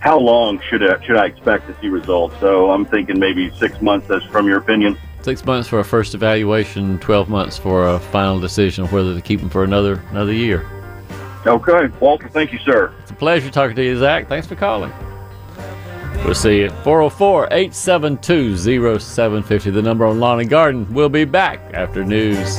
how 0.00 0.18
long 0.18 0.60
should 0.68 0.82
I, 0.82 1.04
should 1.04 1.16
I 1.16 1.26
expect 1.26 1.68
to 1.68 1.76
see 1.80 1.88
results? 1.88 2.34
So 2.40 2.70
I'm 2.70 2.86
thinking 2.86 3.20
maybe 3.20 3.54
six 3.56 3.80
months. 3.80 4.08
That's 4.08 4.24
from 4.26 4.48
your 4.48 4.58
opinion. 4.58 4.98
Six 5.22 5.44
months 5.44 5.68
for 5.68 5.80
a 5.80 5.84
first 5.84 6.14
evaluation, 6.14 6.98
12 7.00 7.28
months 7.28 7.58
for 7.58 7.88
a 7.88 7.98
final 7.98 8.40
decision 8.40 8.84
of 8.84 8.92
whether 8.92 9.14
to 9.14 9.20
keep 9.20 9.40
them 9.40 9.50
for 9.50 9.64
another 9.64 10.02
another 10.10 10.32
year. 10.32 10.64
Okay, 11.46 11.88
Walter. 12.00 12.28
Thank 12.28 12.52
you, 12.52 12.58
sir. 12.60 12.92
It's 13.02 13.10
a 13.10 13.14
pleasure 13.14 13.50
talking 13.50 13.76
to 13.76 13.84
you, 13.84 13.98
Zach. 13.98 14.28
Thanks 14.28 14.46
for 14.46 14.56
calling. 14.56 14.92
We'll 16.24 16.34
see 16.34 16.58
you 16.58 16.66
at 16.66 16.84
404 16.84 17.48
872 17.52 18.56
0750, 18.98 19.70
the 19.70 19.82
number 19.82 20.04
on 20.04 20.18
Lawn 20.18 20.40
and 20.40 20.50
Garden. 20.50 20.92
We'll 20.92 21.08
be 21.08 21.24
back 21.24 21.60
after 21.72 22.04
news. 22.04 22.58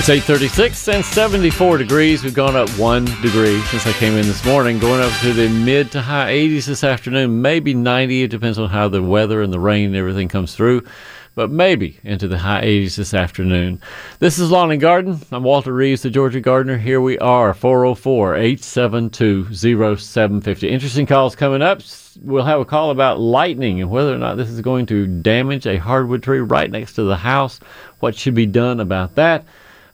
It's 0.00 0.08
836 0.08 0.88
and 0.88 1.04
74 1.04 1.76
degrees. 1.76 2.24
We've 2.24 2.32
gone 2.32 2.56
up 2.56 2.70
one 2.78 3.04
degree 3.20 3.60
since 3.64 3.86
I 3.86 3.92
came 3.92 4.14
in 4.14 4.26
this 4.26 4.42
morning, 4.46 4.78
going 4.78 5.02
up 5.02 5.12
to 5.20 5.34
the 5.34 5.50
mid 5.50 5.92
to 5.92 6.00
high 6.00 6.32
80s 6.32 6.64
this 6.64 6.82
afternoon, 6.82 7.42
maybe 7.42 7.74
90. 7.74 8.22
It 8.22 8.30
depends 8.30 8.58
on 8.58 8.70
how 8.70 8.88
the 8.88 9.02
weather 9.02 9.42
and 9.42 9.52
the 9.52 9.60
rain 9.60 9.88
and 9.88 9.96
everything 9.96 10.28
comes 10.28 10.54
through, 10.54 10.84
but 11.34 11.50
maybe 11.50 12.00
into 12.02 12.28
the 12.28 12.38
high 12.38 12.62
80s 12.62 12.96
this 12.96 13.12
afternoon. 13.12 13.82
This 14.20 14.38
is 14.38 14.50
Lawn 14.50 14.70
and 14.70 14.80
Garden. 14.80 15.20
I'm 15.32 15.42
Walter 15.42 15.74
Reeves, 15.74 16.00
the 16.00 16.08
Georgia 16.08 16.40
Gardener. 16.40 16.78
Here 16.78 17.02
we 17.02 17.18
are, 17.18 17.52
404 17.52 18.36
872 18.36 19.52
0750. 19.52 20.66
Interesting 20.66 21.04
calls 21.04 21.36
coming 21.36 21.60
up. 21.60 21.82
We'll 22.22 22.44
have 22.44 22.60
a 22.60 22.64
call 22.64 22.90
about 22.90 23.20
lightning 23.20 23.82
and 23.82 23.90
whether 23.90 24.14
or 24.14 24.18
not 24.18 24.38
this 24.38 24.48
is 24.48 24.62
going 24.62 24.86
to 24.86 25.06
damage 25.06 25.66
a 25.66 25.76
hardwood 25.76 26.22
tree 26.22 26.40
right 26.40 26.70
next 26.70 26.94
to 26.94 27.02
the 27.02 27.18
house. 27.18 27.60
What 27.98 28.16
should 28.16 28.34
be 28.34 28.46
done 28.46 28.80
about 28.80 29.16
that? 29.16 29.44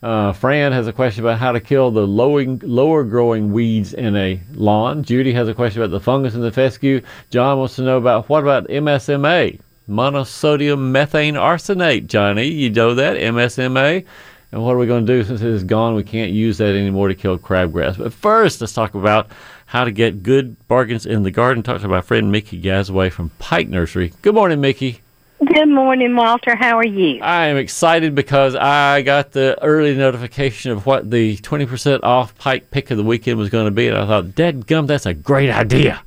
Uh, 0.03 0.33
Fran 0.33 0.73
has 0.73 0.87
a 0.87 0.93
question 0.93 1.25
about 1.25 1.39
how 1.39 1.53
to 1.53 1.61
kill 1.61 1.91
the 1.91 2.07
lowing, 2.07 2.61
lower 2.63 3.03
growing 3.05 3.53
weeds 3.53 3.95
in 3.95 4.15
a 4.17 4.41
lawn. 4.53 5.03
Judy 5.03 5.33
has 5.33 5.49
a 5.49 5.55
question 5.55 5.83
about 5.83 5.91
the 5.91 6.01
fungus 6.01 6.35
in 6.35 6.43
the 6.43 6.53
fescue. 6.53 7.01
John 7.31 7.59
wants 7.59 7.77
to 7.77 7.83
know 7.83 7.97
about 7.97 8.29
what 8.29 8.43
about 8.43 8.69
MSMA, 8.69 9.61
monosodium 9.89 10.91
methane 10.91 11.35
arsenate. 11.35 12.07
Johnny, 12.07 12.47
you 12.47 12.71
know 12.71 12.95
that 12.95 13.17
MSMA. 13.17 14.05
And 14.53 14.63
what 14.63 14.75
are 14.75 14.79
we 14.79 14.87
going 14.87 15.07
to 15.07 15.13
do 15.13 15.25
since 15.25 15.41
it 15.41 15.49
is 15.49 15.65
gone? 15.65 15.95
We 15.95 16.05
can't 16.05 16.31
use 16.31 16.59
that 16.59 16.75
anymore 16.75 17.09
to 17.09 17.15
kill 17.15 17.39
crabgrass. 17.39 17.99
But 17.99 18.13
first, 18.13 18.61
let's 18.61 18.73
talk 18.73 18.95
about 18.95 19.29
how 19.67 19.85
to 19.85 19.91
get 19.91 20.23
good 20.23 20.57
bargains 20.69 21.05
in 21.05 21.25
the 21.25 21.33
garden. 21.33 21.63
Talk 21.63 21.81
to 21.81 21.89
my 21.89 22.01
friend 22.01 22.31
Mickey 22.31 22.61
Gazaway 22.61 23.11
from 23.11 23.31
Pike 23.39 23.69
Nursery. 23.69 24.13
Good 24.23 24.35
morning, 24.35 24.61
Mickey. 24.61 25.01
Good 25.45 25.69
morning, 25.69 26.17
Walter. 26.17 26.57
How 26.57 26.79
are 26.79 26.87
you? 26.87 27.21
I 27.23 27.47
am 27.49 27.59
excited 27.59 28.15
because 28.15 28.57
I 28.57 29.03
got 29.03 29.33
the 29.33 29.63
early 29.63 29.95
notification 29.95 30.71
of 30.71 30.87
what 30.87 31.11
the 31.11 31.37
20% 31.39 32.01
off 32.03 32.35
Pike 32.39 32.71
pick 32.71 32.91
of 32.91 32.97
the 32.97 33.05
weekend 33.05 33.39
was 33.39 33.51
going 33.51 33.67
to 33.67 33.71
be, 33.71 33.87
and 33.89 33.99
I 33.99 34.07
thought, 34.07 34.35
Dead 34.35 34.67
gum, 34.67 34.87
that's 34.87 35.05
a 35.05 35.13
great 35.13 35.51
idea. 35.51 36.01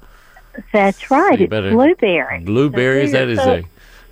That's 0.73 1.11
right. 1.11 1.39
You 1.39 1.47
it's 1.51 1.73
blueberry. 1.73 2.39
Blueberries, 2.39 3.11
that 3.11 3.27
is 3.29 3.37
a 3.39 3.63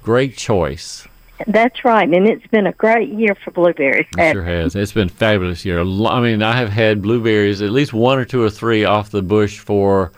great 0.03 0.37
choice. 0.37 1.07
That's 1.47 1.83
right, 1.83 2.07
and 2.07 2.27
it's 2.27 2.45
been 2.47 2.67
a 2.67 2.71
great 2.73 3.09
year 3.09 3.35
for 3.35 3.51
blueberries. 3.51 4.07
It 4.17 4.33
sure 4.33 4.43
has. 4.43 4.75
It's 4.75 4.91
been 4.91 5.07
a 5.07 5.11
fabulous 5.11 5.65
year. 5.65 5.79
I 5.81 6.19
mean, 6.21 6.43
I 6.43 6.55
have 6.57 6.69
had 6.69 7.01
blueberries, 7.01 7.61
at 7.61 7.71
least 7.71 7.91
one 7.91 8.19
or 8.19 8.25
two 8.25 8.41
or 8.43 8.49
three 8.51 8.85
off 8.85 9.09
the 9.09 9.21
bush 9.23 9.57
for 9.59 10.11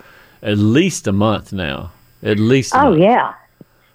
at 0.44 0.58
least 0.58 1.08
a 1.08 1.12
month 1.14 1.52
now. 1.54 1.92
At 2.22 2.38
least 2.38 2.74
a 2.74 2.82
Oh 2.82 2.90
month. 2.92 3.02
yeah, 3.02 3.34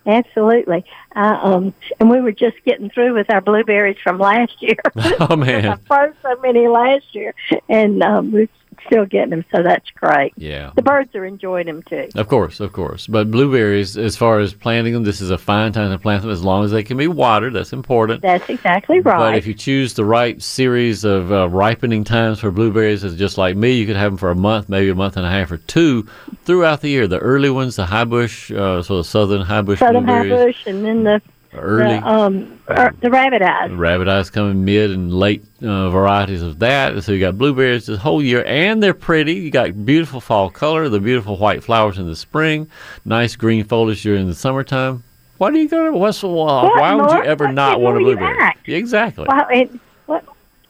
absolutely. 0.07 0.85
Uh, 1.15 1.39
um, 1.43 1.75
and 2.01 2.11
we 2.11 2.21
were 2.21 2.33
just 2.33 2.57
getting 2.65 2.91
through 2.91 3.15
with 3.15 3.31
our 3.31 3.41
blueberries 3.41 3.97
from 4.03 4.19
last 4.19 4.61
year. 4.61 4.77
Oh, 5.21 5.37
man. 5.37 5.67
I 5.69 5.77
froze 5.77 6.15
so 6.23 6.37
many 6.41 6.67
last 6.69 7.15
year, 7.15 7.35
and 7.69 8.03
um, 8.03 8.33
we're 8.33 8.49
still 8.87 9.07
getting 9.07 9.31
them, 9.31 9.45
so 9.55 9.63
that's 9.63 9.89
great. 9.91 10.33
Yeah. 10.37 10.73
The 10.75 10.83
birds 10.83 11.15
are 11.15 11.25
enjoying 11.25 11.67
them 11.67 11.83
too. 11.83 12.09
Of 12.15 12.29
course, 12.29 12.61
of 12.61 12.73
course. 12.73 13.07
But 13.07 13.31
blueberries, 13.31 13.97
as 13.97 14.17
far 14.17 14.41
as 14.41 14.55
planting 14.55 14.93
them, 14.93 15.05
this 15.05 15.21
is 15.21 15.31
a 15.31 15.39
fine 15.39 15.73
time 15.73 15.91
to 15.91 15.99
plant 15.99 16.23
them 16.23 16.31
as 16.31 16.43
long 16.43 16.65
as 16.65 16.71
they 16.71 16.83
can 16.83 16.97
be 16.97 17.07
watered. 17.07 17.53
That's 17.53 17.73
important. 17.73 18.23
That's 18.23 18.49
exactly 18.49 19.01
right. 19.01 19.19
But 19.19 19.37
if 19.37 19.47
you 19.47 19.55
choose 19.55 19.95
the 19.95 20.05
right 20.05 20.41
series 20.43 21.05
of 21.05 21.33
uh, 21.33 21.49
ripening 21.49 22.05
times 22.05 22.41
for 22.41 22.51
blueberries, 22.51 23.05
as 23.05 23.17
just 23.17 23.39
like 23.39 23.57
me, 23.57 23.73
you 23.73 23.87
could 23.87 23.97
have 23.97 24.13
them 24.13 24.19
for 24.19 24.31
a 24.31 24.35
month, 24.35 24.69
maybe 24.69 24.89
a 24.89 24.95
month 24.95 25.17
and 25.17 25.27
a 25.27 25.31
half 25.31 25.51
or 25.51 25.59
two 25.59 26.09
throughout 26.45 26.81
the 26.81 26.89
year. 26.89 27.07
The 27.07 27.19
early 27.19 27.51
ones, 27.51 27.77
the 27.77 27.87
high 27.87 28.05
bush, 28.05 28.51
uh, 28.51 28.83
so 28.83 28.99
the 28.99 29.05
southern 29.05 29.43
high 29.43 29.63
bush 29.63 29.79
Southern 29.79 30.07
high 30.07 30.29
bush, 30.29 30.67
and 30.67 30.85
then 30.85 31.05
the 31.05 31.21
early. 31.57 31.99
the, 31.99 32.07
um 32.07 32.61
er, 32.69 32.93
the 33.01 33.11
rabbit 33.11 33.43
eyes. 33.43 33.71
Rabbit 33.71 34.09
eyes 34.09 34.31
coming 34.31 34.65
mid 34.65 34.91
and 34.91 35.13
late 35.13 35.45
uh, 35.63 35.91
varieties 35.91 36.43
of 36.43 36.59
that. 36.61 37.03
So 37.03 37.13
you 37.13 37.21
got 37.21 37.39
blueberries 37.39 37.87
this 37.87 37.99
whole 37.99 38.23
year, 38.23 38.45
and 38.47 38.83
they're 38.83 38.95
pretty. 38.95 39.35
You 39.35 39.51
got 39.51 39.85
beautiful 39.85 40.21
fall 40.21 40.51
color, 40.51 40.89
the 40.89 41.01
beautiful 41.01 41.37
white 41.37 41.63
flowers 41.63 41.99
in 41.99 42.07
the 42.07 42.17
spring, 42.17 42.69
nice 43.05 43.37
green 43.37 43.65
foliage 43.65 44.03
during 44.03 44.27
the 44.27 44.35
summertime. 44.35 45.05
Why 45.39 45.51
do 45.51 45.59
you 45.59 45.69
go? 45.69 45.91
To, 45.91 45.97
what's 45.97 46.23
why, 46.23 46.63
What 46.63 46.81
why 46.81 46.95
would 46.95 47.11
you 47.11 47.25
ever 47.25 47.47
What 47.47 47.55
not 47.55 47.81
want 47.81 47.97
a 47.97 48.01
blueberry? 48.01 48.53
Exactly. 48.67 49.27
Wow, 49.29 49.47
and 49.53 49.81
what 50.07 50.25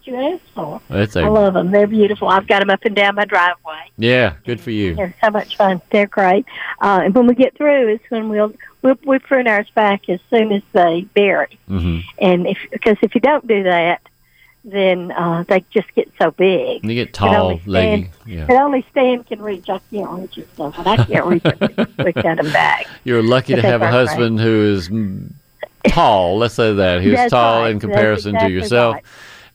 you 0.07 0.17
ask 0.17 0.43
for? 0.55 0.81
That's 0.89 1.17
I 1.17 1.23
a 1.23 1.31
love 1.31 1.55
them. 1.55 1.71
They're 1.71 1.87
beautiful. 1.87 2.29
I've 2.29 2.47
got 2.47 2.61
them 2.61 2.71
up 2.71 2.85
and 2.85 2.95
down 2.95 3.15
my 3.15 3.25
driveway. 3.25 3.91
yeah. 3.97 4.35
Good 4.45 4.61
for 4.61 4.71
you. 4.71 4.95
They're 4.95 5.15
so 5.23 5.31
much 5.31 5.57
fun. 5.57 5.81
They're 5.91 6.07
great. 6.07 6.47
Uh, 6.81 7.03
and 7.05 7.15
when 7.15 7.27
we 7.27 7.35
get 7.35 7.57
through, 7.57 7.95
is 7.95 8.01
when 8.09 8.29
we'll 8.29 8.53
we'll, 8.83 8.99
we'll 9.05 9.21
prune 9.21 9.49
ours 9.49 9.71
back 9.75 10.09
as 10.09 10.21
soon 10.31 10.53
as 10.53 10.63
they 10.73 11.03
berry. 11.15 11.59
hmm 11.67 12.01
And 12.19 12.47
if 12.47 12.59
because 12.71 12.97
if 13.03 13.15
you 13.15 13.21
don't 13.21 13.47
do 13.47 13.65
that, 13.65 14.03
then 14.65 15.13
uh, 15.13 15.45
they 15.47 15.65
just 15.71 15.93
get 15.95 16.11
so 16.19 16.31
big. 16.31 16.83
And 16.83 16.91
you 16.91 17.05
get 17.05 17.13
tall, 17.13 17.61
leggy. 17.67 18.11
Yeah. 18.25 18.47
It 18.49 18.53
only 18.53 18.87
Stan 18.91 19.23
can 19.25 19.43
reach. 19.43 19.69
I 19.69 19.79
can't 19.91 20.11
reach 20.11 20.39
it, 20.39 20.49
so 20.57 20.73
I 20.77 20.97
can't 21.05 21.27
reach 21.27 21.45
it, 21.45 21.61
we 21.99 22.13
cut 22.13 22.37
them 22.37 22.53
back. 22.53 22.87
You're 23.05 23.23
lucky 23.23 23.55
to 23.55 23.63
have 23.63 23.83
a 23.83 23.87
they 23.87 23.91
husband 23.91 24.41
who 24.41 24.73
is 24.73 24.91
tall. 25.89 26.39
Let's 26.39 26.55
say 26.55 26.73
that 26.75 27.03
he's 27.03 27.31
tall 27.31 27.63
right. 27.63 27.71
in 27.71 27.81
comparison 27.81 28.39
to 28.39 28.49
yourself. 28.49 28.95
right. 28.95 29.05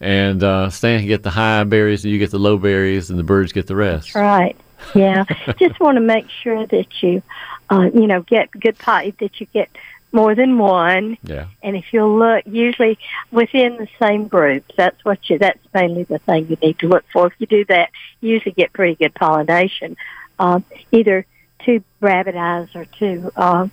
And 0.02 0.42
uh, 0.44 0.70
Stan 0.70 1.00
can 1.00 1.08
get 1.08 1.24
the 1.24 1.30
high 1.30 1.64
berries, 1.66 2.04
and 2.04 2.14
you 2.14 2.20
get 2.20 2.32
the 2.32 2.40
low 2.40 2.58
berries, 2.58 3.10
and 3.10 3.20
the 3.20 3.24
birds 3.24 3.52
get 3.52 3.68
the 3.68 3.76
rest. 3.76 4.16
Right. 4.16 4.56
Yeah. 4.96 5.26
Just 5.60 5.80
want 5.80 5.98
to 5.98 6.02
make 6.02 6.30
sure 6.42 6.66
that 6.68 6.88
you, 7.04 7.22
uh, 7.70 7.90
you 7.94 8.08
know, 8.08 8.22
get 8.22 8.50
good 8.52 8.78
pot 8.78 9.06
that 9.20 9.40
you 9.42 9.46
get 9.54 9.70
more 10.14 10.34
than 10.36 10.58
one. 10.58 11.18
Yeah. 11.22 11.48
And 11.62 11.76
if 11.76 11.92
you 11.92 12.06
look, 12.06 12.44
usually 12.48 12.98
within 13.32 13.76
the 13.78 13.88
same 14.02 14.28
group, 14.28 14.64
that's 14.78 15.04
what 15.04 15.30
you. 15.30 15.38
That's 15.38 15.60
mainly 15.74 16.04
the 16.04 16.20
thing 16.20 16.48
you 16.48 16.58
need 16.62 16.80
to 16.80 16.88
look 16.88 17.04
for. 17.12 17.28
If 17.28 17.34
you 17.40 17.46
do 17.48 17.66
that, 17.66 17.90
you 18.22 18.32
usually 18.32 18.54
get 18.54 18.72
pretty 18.74 18.96
good 18.96 19.14
pollination. 19.16 19.98
Um, 20.40 20.64
either 20.94 21.26
two 21.66 21.84
rabbit 22.00 22.36
eyes 22.36 22.70
or 22.74 22.86
two 22.86 23.32
um, 23.36 23.70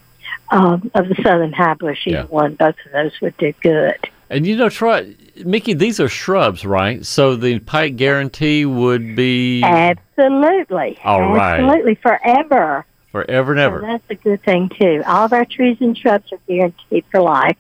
um, 0.50 0.90
of 0.92 1.08
the 1.08 1.14
southern 1.22 1.52
high 1.52 1.74
bush. 1.74 2.04
Either 2.06 2.16
Yeah. 2.18 2.24
one, 2.24 2.54
both 2.56 2.74
of 2.84 2.92
those 2.92 3.12
would 3.20 3.36
do 3.36 3.52
good. 3.62 3.96
And 4.28 4.46
you 4.46 4.56
know, 4.56 4.68
try 4.68 5.14
Mickey. 5.44 5.72
These 5.74 6.00
are 6.00 6.08
shrubs, 6.08 6.64
right? 6.64 7.04
So 7.06 7.36
the 7.36 7.58
pike 7.60 7.96
guarantee 7.96 8.64
would 8.64 9.14
be 9.14 9.62
Absolutely. 9.62 10.98
All 11.04 11.32
right. 11.32 11.60
Absolutely. 11.60 11.94
Forever. 11.96 12.84
forever 13.12 13.52
and 13.52 13.58
So 13.60 13.64
ever. 13.64 13.80
that's 13.82 14.04
a 14.10 14.14
good 14.16 14.42
thing 14.42 14.68
too. 14.80 15.02
All 15.06 15.24
of 15.26 15.32
our 15.32 15.44
trees 15.44 15.76
and 15.80 15.96
shrubs 15.96 16.32
are 16.32 16.38
guaranteed 16.48 17.04
for 17.10 17.20
life, 17.20 17.56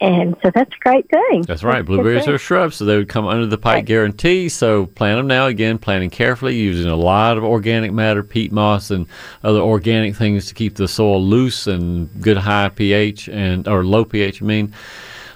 and 0.00 0.36
so 0.42 0.50
that's 0.54 0.72
a 0.74 0.78
great 0.80 1.08
thing. 1.08 1.42
That's 1.42 1.62
right. 1.62 1.78
good 1.78 1.86
Blueberries 1.86 2.26
are 2.26 2.38
shrubs, 2.38 2.76
so 2.76 2.84
they 2.84 2.96
would 2.96 3.08
come 3.08 3.26
under 3.26 3.46
the 3.46 3.58
pike 3.58 3.74
Right. 3.76 3.84
guarantee. 3.84 4.48
So 4.48 4.86
plant 4.86 5.18
them 5.18 5.26
now. 5.26 5.46
Again, 5.46 5.78
planting 5.78 6.10
carefully, 6.10 6.56
using 6.56 6.90
a 6.90 6.96
lot 6.96 7.38
of 7.38 7.44
organic 7.44 7.92
matter, 7.92 8.22
peat 8.24 8.50
moss, 8.50 8.90
and 8.90 9.06
other 9.44 9.60
organic 9.60 10.16
things 10.16 10.46
to 10.48 10.54
keep 10.54 10.74
the 10.74 10.88
soil 10.88 11.22
loose 11.22 11.66
and 11.66 12.08
good 12.20 12.38
high 12.38 12.68
pH 12.70 13.28
and 13.28 13.68
or 13.68 13.84
low 13.84 14.04
pH. 14.04 14.42
I 14.42 14.44
mean, 14.46 14.72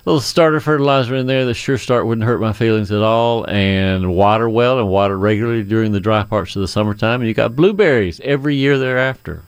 little 0.05 0.21
starter 0.21 0.61
fertilizer 0.61 1.15
in 1.15 1.27
there. 1.27 1.45
The 1.45 1.55
Sure 1.55 1.79
Start 1.79 2.07
wouldn't 2.07 2.27
hurt 2.27 2.41
my 2.41 2.53
feelings 2.53 2.91
at 2.93 3.03
all. 3.03 3.49
And 3.49 4.15
water 4.15 4.49
well 4.49 4.79
and 4.79 4.89
water 4.89 5.17
regularly 5.19 5.63
during 5.63 5.93
the 5.93 6.01
dry 6.01 6.23
parts 6.25 6.55
of 6.57 6.61
the 6.63 6.69
summertime. 6.69 7.21
And 7.21 7.29
you 7.29 7.35
got 7.35 7.57
blueberries 7.57 8.21
every 8.25 8.57
year 8.57 8.79
thereafter. 8.79 9.43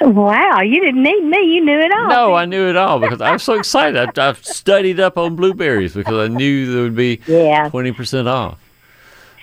Wow, 0.00 0.60
you 0.60 0.80
didn't 0.80 1.02
need 1.02 1.24
me. 1.24 1.54
You 1.56 1.64
knew 1.64 1.78
it 1.80 1.90
all. 1.92 2.08
No, 2.08 2.34
I 2.34 2.44
knew 2.44 2.68
it 2.68 2.76
all 2.76 3.00
because 3.00 3.20
I 3.20 3.32
was 3.32 3.42
so 3.42 3.54
excited. 3.54 4.16
I, 4.16 4.28
I've 4.28 4.44
studied 4.44 5.00
up 5.00 5.18
on 5.18 5.34
blueberries 5.34 5.92
because 5.94 6.30
I 6.30 6.32
knew 6.32 6.72
there 6.72 6.82
would 6.84 6.94
be 6.94 7.20
Yeah. 7.26 7.68
twenty 7.68 7.90
percent 7.90 8.28
off. 8.28 8.58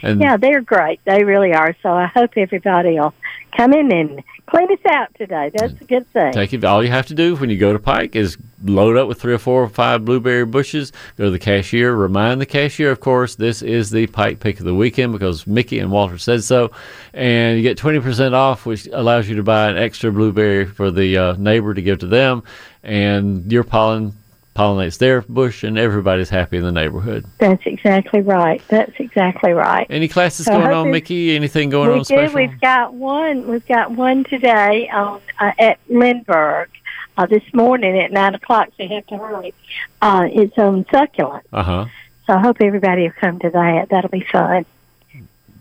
And 0.01 0.21
Yeah, 0.21 0.37
they're 0.37 0.61
great. 0.61 1.01
They 1.03 1.25
really 1.25 1.53
are. 1.53 1.75
So 1.83 1.89
I 1.91 2.05
hope 2.05 2.31
everybody 2.37 2.91
will 2.99 3.13
come 3.55 3.73
in 3.73 3.91
and 3.91 4.23
clean 4.47 4.71
us 4.71 4.79
out 4.89 5.07
today. 5.15 5.51
That's 5.55 5.73
a 5.73 5.85
good 5.85 6.07
thing. 6.11 6.33
Take 6.33 6.53
it. 6.53 6.63
All 6.63 6.83
you 6.83 6.91
have 6.91 7.07
to 7.07 7.15
do 7.15 7.35
when 7.35 7.49
you 7.49 7.57
go 7.57 7.73
to 7.73 7.79
Pike 7.79 8.15
is 8.15 8.37
load 8.63 8.97
up 8.97 9.07
with 9.07 9.19
three 9.21 9.33
or 9.33 9.37
four 9.37 9.63
or 9.63 9.69
five 9.69 10.05
blueberry 10.05 10.45
bushes. 10.45 10.91
Go 11.17 11.25
to 11.25 11.31
the 11.31 11.39
cashier. 11.39 11.93
Remind 11.93 12.41
the 12.41 12.45
cashier, 12.45 12.91
of 12.91 12.99
course, 12.99 13.35
this 13.35 13.61
is 13.61 13.89
the 13.89 14.07
Pike 14.07 14.39
pick 14.39 14.59
of 14.59 14.65
the 14.65 14.75
weekend 14.75 15.13
because 15.13 15.47
Mickey 15.47 15.79
and 15.79 15.91
Walter 15.91 16.17
said 16.17 16.43
so, 16.43 16.71
and 17.13 17.57
you 17.57 17.63
get 17.63 17.77
twenty 17.77 17.99
percent 17.99 18.35
off, 18.35 18.65
which 18.65 18.87
allows 18.87 19.27
you 19.27 19.35
to 19.35 19.43
buy 19.43 19.69
an 19.69 19.77
extra 19.77 20.11
blueberry 20.11 20.65
for 20.65 20.91
the 20.91 21.17
uh, 21.17 21.33
neighbor 21.33 21.73
to 21.73 21.81
give 21.81 21.99
to 21.99 22.07
them, 22.07 22.43
and 22.83 23.51
your 23.51 23.63
pollen 23.63 24.13
pollinates 24.55 24.97
their 24.97 25.21
bush, 25.21 25.63
and 25.63 25.77
everybody's 25.77 26.29
happy 26.29 26.57
in 26.57 26.63
the 26.63 26.71
neighborhood. 26.71 27.25
That's 27.39 27.61
exactly 27.65 28.21
right. 28.21 28.61
That's 28.69 28.93
exactly 28.97 29.51
right. 29.51 29.85
Any 29.89 30.07
classes 30.07 30.45
So 30.45 30.53
going 30.57 30.71
on, 30.73 30.91
Mickey? 30.91 31.35
Anything 31.35 31.69
going 31.69 31.89
we 31.89 31.93
on 31.95 31.99
do. 31.99 32.03
special? 32.05 32.35
We've 32.35 32.61
got 32.61 32.93
one. 32.93 33.47
We've 33.47 33.67
got 33.67 33.91
one 33.91 34.23
today 34.23 34.89
on 34.89 35.21
uh, 35.39 35.51
at 35.59 35.79
Lindbergh. 35.89 36.69
Uh, 37.17 37.25
this 37.25 37.43
morning 37.53 37.97
at 37.97 38.11
nine 38.11 38.35
o'clock, 38.35 38.67
so 38.75 38.83
you 38.83 38.93
have 38.93 39.07
to 39.07 39.15
hurry. 39.17 39.53
Uh, 40.01 40.27
it's 40.29 40.57
on 40.57 40.85
succulent, 40.91 41.45
Uh 41.53 41.63
huh. 41.63 41.85
so 42.27 42.33
I 42.33 42.39
hope 42.41 42.57
everybody 42.59 43.03
will 43.03 43.13
come 43.21 43.39
to 43.39 43.49
that. 43.51 43.87
That'll 43.89 44.09
be 44.09 44.25
fun. 44.29 44.65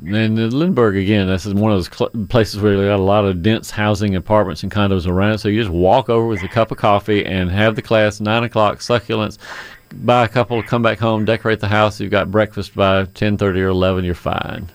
And 0.06 0.52
Lindbergh 0.52 0.96
again, 0.96 1.28
this 1.28 1.46
is 1.46 1.54
one 1.54 1.72
of 1.72 1.78
those 1.78 1.96
cl- 1.96 2.10
places 2.28 2.60
where 2.60 2.76
they 2.76 2.84
got 2.86 2.98
a 2.98 3.02
lot 3.02 3.24
of 3.24 3.42
dense 3.42 3.70
housing, 3.70 4.14
apartments, 4.16 4.62
and 4.62 4.70
condos 4.70 5.06
around. 5.06 5.38
So 5.38 5.48
you 5.48 5.60
just 5.60 5.72
walk 5.72 6.08
over 6.10 6.26
with 6.26 6.42
a 6.42 6.48
cup 6.48 6.70
of 6.70 6.76
coffee 6.78 7.24
and 7.24 7.50
have 7.50 7.74
the 7.76 7.82
class 7.82 8.20
nine 8.20 8.44
o'clock 8.44 8.78
succulents. 8.78 9.38
Buy 9.92 10.24
a 10.24 10.28
couple, 10.28 10.62
come 10.62 10.82
back 10.82 10.98
home, 10.98 11.24
decorate 11.24 11.60
the 11.60 11.68
house. 11.68 12.00
You've 12.00 12.10
got 12.10 12.30
breakfast 12.30 12.74
by 12.74 13.04
ten 13.06 13.36
thirty 13.38 13.60
or 13.62 13.68
eleven. 13.68 14.04
You're 14.04 14.14
fine. 14.14 14.68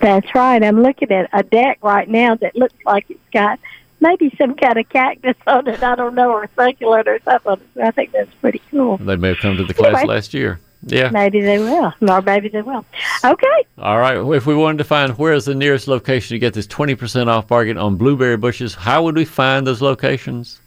That's 0.00 0.34
right. 0.34 0.62
I'm 0.62 0.82
looking 0.82 1.10
at 1.10 1.30
a 1.32 1.42
deck 1.42 1.78
right 1.82 2.08
now 2.08 2.34
that 2.34 2.54
looks 2.56 2.74
like 2.84 3.06
it's 3.08 3.20
got 3.32 3.58
maybe 4.00 4.34
some 4.36 4.54
kind 4.56 4.76
of 4.78 4.86
cactus 4.90 5.36
on 5.46 5.66
it. 5.68 5.82
I 5.82 5.94
don't 5.94 6.14
know, 6.14 6.30
or 6.32 6.50
succulent 6.54 7.08
or 7.08 7.18
something. 7.24 7.58
I 7.82 7.90
think 7.92 8.12
that's 8.12 8.34
pretty 8.42 8.60
cool. 8.70 8.98
They 8.98 9.16
may 9.16 9.28
have 9.28 9.38
come 9.38 9.56
to 9.56 9.64
the 9.64 9.72
class 9.72 9.96
Anyway. 9.96 10.14
last 10.14 10.34
year. 10.34 10.60
Yeah. 10.82 11.10
Maybe 11.10 11.40
they 11.40 11.58
will, 11.58 11.92
or 12.00 12.22
maybe 12.22 12.48
they 12.48 12.62
will. 12.62 12.84
Okay. 13.24 13.66
All 13.78 13.98
right. 13.98 14.16
If 14.36 14.46
we 14.46 14.54
wanted 14.54 14.78
to 14.78 14.84
find 14.84 15.16
where 15.18 15.32
is 15.32 15.46
the 15.46 15.54
nearest 15.54 15.88
location 15.88 16.34
to 16.34 16.38
get 16.38 16.54
this 16.54 16.66
twenty 16.66 16.94
percent 16.94 17.28
off 17.28 17.48
bargain 17.48 17.78
on 17.78 17.96
blueberry 17.96 18.36
bushes, 18.36 18.74
how 18.74 19.02
would 19.04 19.16
we 19.16 19.24
find 19.24 19.66
those 19.66 19.82
locations? 19.82 20.60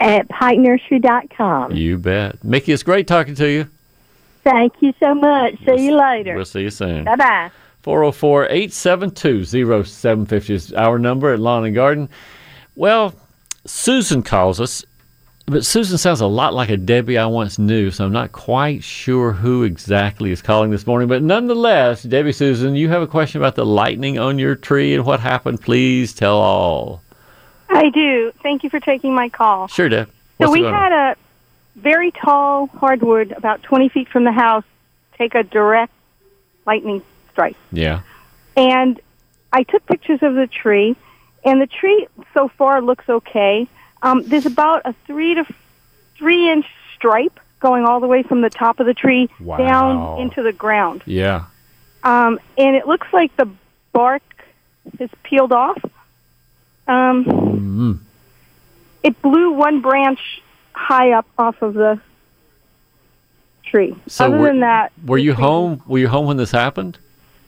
At 0.00 0.28
pikenursery.com. 0.28 1.72
You 1.72 1.98
bet. 1.98 2.42
Mickey, 2.44 2.72
it's 2.72 2.82
great 2.82 3.06
talking 3.06 3.34
to 3.34 3.50
you. 3.50 3.68
Thank 4.44 4.74
you 4.80 4.94
so 5.00 5.14
much. 5.14 5.56
See 5.66 5.86
you 5.86 5.96
later. 5.98 6.34
We'll 6.34 6.44
see 6.44 6.62
you 6.62 6.70
soon. 6.70 7.04
Bye 7.04 7.16
bye. 7.16 7.50
404 7.82 8.44
872 8.46 9.44
0750 9.44 10.54
is 10.54 10.72
our 10.72 10.98
number 10.98 11.32
at 11.32 11.40
Lawn 11.40 11.64
and 11.64 11.74
Garden. 11.74 12.08
Well, 12.76 13.14
Susan 13.66 14.22
calls 14.22 14.60
us, 14.60 14.84
but 15.48 15.64
Susan 15.64 15.98
sounds 15.98 16.20
a 16.20 16.26
lot 16.26 16.54
like 16.54 16.70
a 16.70 16.76
Debbie 16.76 17.18
I 17.18 17.26
once 17.26 17.58
knew, 17.58 17.90
so 17.90 18.04
I'm 18.04 18.12
not 18.12 18.32
quite 18.32 18.84
sure 18.84 19.32
who 19.32 19.62
exactly 19.62 20.30
is 20.30 20.42
calling 20.42 20.70
this 20.70 20.86
morning. 20.86 21.08
But 21.08 21.22
nonetheless, 21.22 22.02
Debbie 22.02 22.32
Susan, 22.32 22.74
you 22.74 22.88
have 22.88 23.02
a 23.02 23.06
question 23.06 23.40
about 23.40 23.54
the 23.54 23.66
lightning 23.66 24.18
on 24.18 24.38
your 24.38 24.54
tree 24.54 24.94
and 24.94 25.04
what 25.04 25.20
happened. 25.20 25.60
Please 25.60 26.12
tell 26.14 26.36
all. 26.36 27.02
I 27.68 27.90
do. 27.90 28.32
Thank 28.42 28.64
you 28.64 28.70
for 28.70 28.80
taking 28.80 29.14
my 29.14 29.28
call. 29.28 29.68
Sure, 29.68 29.88
Deb. 29.88 30.10
So 30.40 30.50
we 30.50 30.60
going 30.60 30.74
on? 30.74 30.80
had 30.80 30.92
a 30.92 31.16
very 31.76 32.10
tall 32.12 32.66
hardwood 32.66 33.32
about 33.32 33.62
20 33.62 33.88
feet 33.88 34.08
from 34.08 34.24
the 34.24 34.32
house 34.32 34.64
take 35.18 35.34
a 35.34 35.42
direct 35.42 35.92
lightning 36.66 37.02
strike. 37.32 37.56
Yeah. 37.72 38.02
And 38.56 39.00
I 39.52 39.64
took 39.64 39.84
pictures 39.86 40.20
of 40.22 40.34
the 40.34 40.46
tree, 40.46 40.96
and 41.44 41.60
the 41.60 41.66
tree 41.66 42.06
so 42.34 42.48
far 42.48 42.80
looks 42.80 43.08
okay. 43.08 43.68
Um, 44.02 44.22
there's 44.28 44.46
about 44.46 44.82
a 44.84 44.94
three 45.06 45.34
to 45.34 45.44
three 46.16 46.50
inch 46.50 46.66
stripe 46.94 47.38
going 47.60 47.84
all 47.84 48.00
the 48.00 48.06
way 48.06 48.22
from 48.22 48.40
the 48.40 48.50
top 48.50 48.78
of 48.80 48.86
the 48.86 48.94
tree 48.94 49.28
Wow. 49.40 49.56
down 49.58 50.20
into 50.20 50.42
the 50.42 50.52
ground. 50.52 51.02
Yeah. 51.06 51.46
Um, 52.04 52.38
and 52.56 52.76
it 52.76 52.86
looks 52.86 53.08
like 53.12 53.36
the 53.36 53.48
bark 53.92 54.22
is 55.00 55.10
peeled 55.24 55.52
off. 55.52 55.78
Um, 56.86 57.24
Mm. 57.24 57.98
it 59.02 59.20
blew 59.20 59.50
one 59.52 59.80
branch 59.80 60.20
high 60.72 61.10
up 61.12 61.26
off 61.36 61.60
of 61.60 61.74
the 61.74 62.00
tree. 63.64 63.94
So 64.06 64.26
Other 64.26 64.38
were, 64.38 64.46
than 64.46 64.60
that, 64.60 64.92
were 65.04 65.18
you 65.18 65.34
home? 65.34 65.82
Were 65.86 65.98
you 65.98 66.08
home 66.08 66.26
when 66.26 66.36
this 66.36 66.50
happened? 66.52 66.98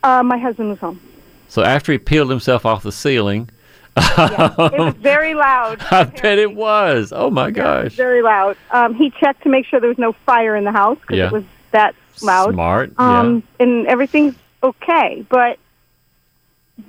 uh, 0.02 0.22
my 0.22 0.38
husband 0.38 0.70
was 0.70 0.78
home. 0.78 1.00
So 1.48 1.62
after 1.62 1.92
he 1.92 1.98
peeled 1.98 2.30
himself 2.30 2.64
off 2.66 2.82
the 2.82 2.92
ceiling, 2.92 3.48
It 3.96 4.78
was 4.78 4.94
very 4.98 5.34
loud. 5.34 5.80
I 5.90 6.04
bet 6.04 6.38
it 6.38 6.54
was. 6.54 7.12
Oh 7.14 7.30
my 7.30 7.50
gosh. 7.50 7.94
Very 7.94 8.22
loud. 8.22 8.56
Um, 8.70 8.94
he 8.94 9.10
checked 9.10 9.42
to 9.42 9.48
make 9.48 9.66
sure 9.66 9.80
there 9.80 9.88
was 9.88 9.98
no 9.98 10.12
fire 10.12 10.56
in 10.56 10.64
the 10.64 10.72
house 10.72 10.98
because 11.00 11.16
Yeah. 11.18 11.26
it 11.26 11.32
was 11.32 11.44
that 11.72 11.94
loud. 12.22 12.52
Smart. 12.54 12.92
Um, 12.98 13.42
and 13.58 13.86
everything's 13.86 14.34
okay, 14.62 15.24
but 15.28 15.58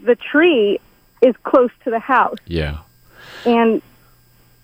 the 0.03 0.15
tree 0.15 0.79
is 1.21 1.35
close 1.43 1.69
to 1.83 1.89
the 1.89 1.99
house, 1.99 2.37
yeah. 2.47 2.79
Yeah. 3.45 3.51
and 3.53 3.81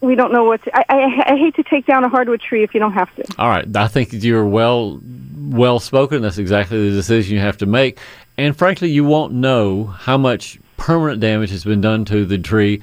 we 0.02 0.16
don't 0.16 0.32
know 0.32 0.44
what. 0.44 0.64
To, 0.64 0.76
I, 0.78 0.84
I, 0.90 1.34
I 1.34 1.38
hate 1.38 1.56
to 1.56 1.64
take 1.64 1.86
down 1.86 2.04
a 2.04 2.10
hardwood 2.10 2.42
tree 2.42 2.64
if 2.64 2.74
you 2.74 2.80
don't 2.80 2.94
have 2.94 3.14
to. 3.16 3.24
All 3.40 3.50
right. 3.50 3.66
I 3.76 3.88
think 3.88 4.14
you're 4.14 4.46
well 4.46 5.00
well 5.40 5.80
spoken. 5.80 6.22
That's 6.22 6.38
exactly 6.38 6.90
the 6.90 6.96
decision 6.96 7.34
you 7.36 7.42
have 7.42 7.58
to 7.58 7.66
make. 7.66 8.00
And 8.38 8.56
frankly, 8.58 8.90
you 8.92 9.04
won't 9.04 9.34
know 9.34 9.86
how 9.86 10.18
much 10.18 10.60
permanent 10.78 11.20
damage 11.20 11.50
has 11.50 11.64
been 11.64 11.82
done 11.82 12.06
to 12.06 12.26
the 12.26 12.38
tree 12.38 12.82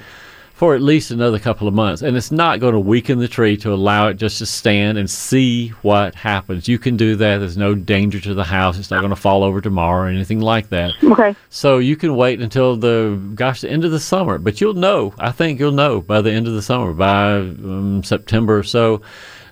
for 0.54 0.76
at 0.76 0.80
least 0.80 1.10
another 1.10 1.38
couple 1.40 1.66
of 1.66 1.74
months. 1.74 2.00
And 2.00 2.16
it's 2.16 2.30
not 2.30 2.60
going 2.60 2.74
to 2.74 2.80
weaken 2.80 3.18
the 3.18 3.26
tree 3.26 3.56
to 3.58 3.72
allow 3.72 4.06
it 4.06 4.14
just 4.14 4.38
to 4.38 4.46
stand 4.46 4.98
and 4.98 5.10
see 5.10 5.70
what 5.82 6.14
happens. 6.14 6.68
You 6.68 6.78
can 6.78 6.96
do 6.96 7.16
that. 7.16 7.38
There's 7.38 7.56
no 7.56 7.74
danger 7.74 8.20
to 8.20 8.34
the 8.34 8.44
house. 8.44 8.78
It's 8.78 8.90
not 8.90 9.00
going 9.00 9.10
to 9.10 9.16
fall 9.16 9.42
over 9.42 9.60
tomorrow 9.60 10.04
or 10.04 10.08
anything 10.08 10.40
like 10.40 10.68
that. 10.68 10.92
Okay. 11.02 11.34
So 11.50 11.78
you 11.78 11.96
can 11.96 12.14
wait 12.14 12.40
until 12.40 12.76
the 12.76 13.20
gosh 13.34 13.62
the 13.62 13.70
end 13.70 13.84
of 13.84 13.90
the 13.90 13.98
summer, 13.98 14.38
but 14.38 14.60
you'll 14.60 14.74
know. 14.74 15.12
I 15.18 15.32
think 15.32 15.58
you'll 15.58 15.72
know 15.72 16.00
by 16.00 16.20
the 16.20 16.30
end 16.30 16.46
of 16.46 16.54
the 16.54 16.62
summer, 16.62 16.92
by 16.92 17.34
um, 17.34 18.04
September 18.04 18.58
or 18.58 18.62
so. 18.62 19.02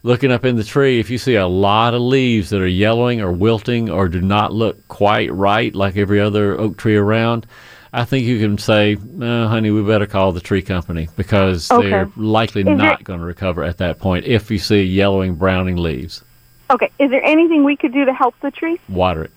Looking 0.04 0.32
up 0.32 0.44
in 0.44 0.56
the 0.56 0.64
tree, 0.64 0.98
if 0.98 1.10
you 1.10 1.18
see 1.18 1.36
a 1.36 1.46
lot 1.46 1.94
of 1.94 2.00
leaves 2.00 2.50
that 2.50 2.60
are 2.60 2.66
yellowing 2.66 3.20
or 3.20 3.30
wilting 3.30 3.88
or 3.88 4.08
do 4.08 4.20
not 4.20 4.52
look 4.52 4.88
quite 4.88 5.32
right, 5.32 5.72
like 5.74 5.96
every 5.96 6.20
other 6.20 6.58
oak 6.58 6.76
tree 6.76 6.96
around, 6.96 7.46
I 7.94 8.04
think 8.04 8.24
you 8.24 8.38
can 8.38 8.56
say, 8.56 8.96
uh, 9.20 9.48
"Honey, 9.48 9.70
we 9.70 9.82
better 9.82 10.06
call 10.06 10.32
the 10.32 10.40
tree 10.40 10.62
company 10.62 11.08
because 11.16 11.70
Okay. 11.70 11.90
they're 11.90 12.10
likely 12.16 12.62
Is 12.62 12.66
there- 12.66 12.76
not 12.76 13.04
going 13.04 13.20
to 13.20 13.26
recover 13.26 13.62
at 13.64 13.78
that 13.78 13.98
point." 13.98 14.24
If 14.26 14.50
you 14.50 14.58
see 14.58 14.82
yellowing, 14.82 15.34
browning 15.34 15.76
leaves 15.76 16.22
Okay. 16.70 16.88
Is 16.98 17.10
there 17.10 17.22
anything 17.22 17.64
we 17.64 17.76
could 17.76 17.92
do 17.92 18.06
to 18.06 18.14
help 18.14 18.34
the 18.40 18.50
tree? 18.50 18.78
water 18.88 19.24
it. 19.24 19.30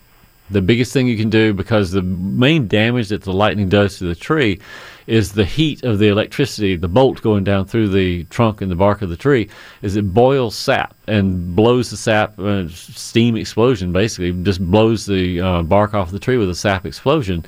The 0.51 0.61
biggest 0.61 0.93
thing 0.93 1.07
you 1.07 1.17
can 1.17 1.29
do, 1.29 1.53
because 1.53 1.91
the 1.91 2.03
main 2.03 2.67
damage 2.67 3.09
that 3.09 3.23
the 3.23 3.33
lightning 3.33 3.67
does 3.67 3.97
to 3.97 4.05
the 4.05 4.15
tree 4.15 4.59
is 5.07 5.33
the 5.33 5.43
heat 5.43 5.83
of 5.83 5.99
the 5.99 6.07
electricity, 6.07 6.75
the 6.77 6.87
bolt 6.87 7.21
going 7.21 7.43
down 7.43 7.65
through 7.65 7.89
the 7.89 8.23
trunk 8.25 8.61
and 8.61 8.71
the 8.71 8.75
bark 8.75 9.01
of 9.01 9.09
the 9.09 9.17
tree, 9.17 9.49
is 9.81 9.95
it 9.97 10.13
boils 10.13 10.55
sap 10.55 10.93
and 11.07 11.55
blows 11.55 11.89
the 11.89 11.97
sap, 11.97 12.39
uh, 12.39 12.67
steam 12.69 13.35
explosion 13.35 13.91
basically, 13.91 14.31
just 14.43 14.61
blows 14.61 15.05
the 15.07 15.41
uh, 15.41 15.61
bark 15.63 15.93
off 15.93 16.11
the 16.11 16.19
tree 16.19 16.37
with 16.37 16.49
a 16.49 16.55
sap 16.55 16.85
explosion. 16.85 17.43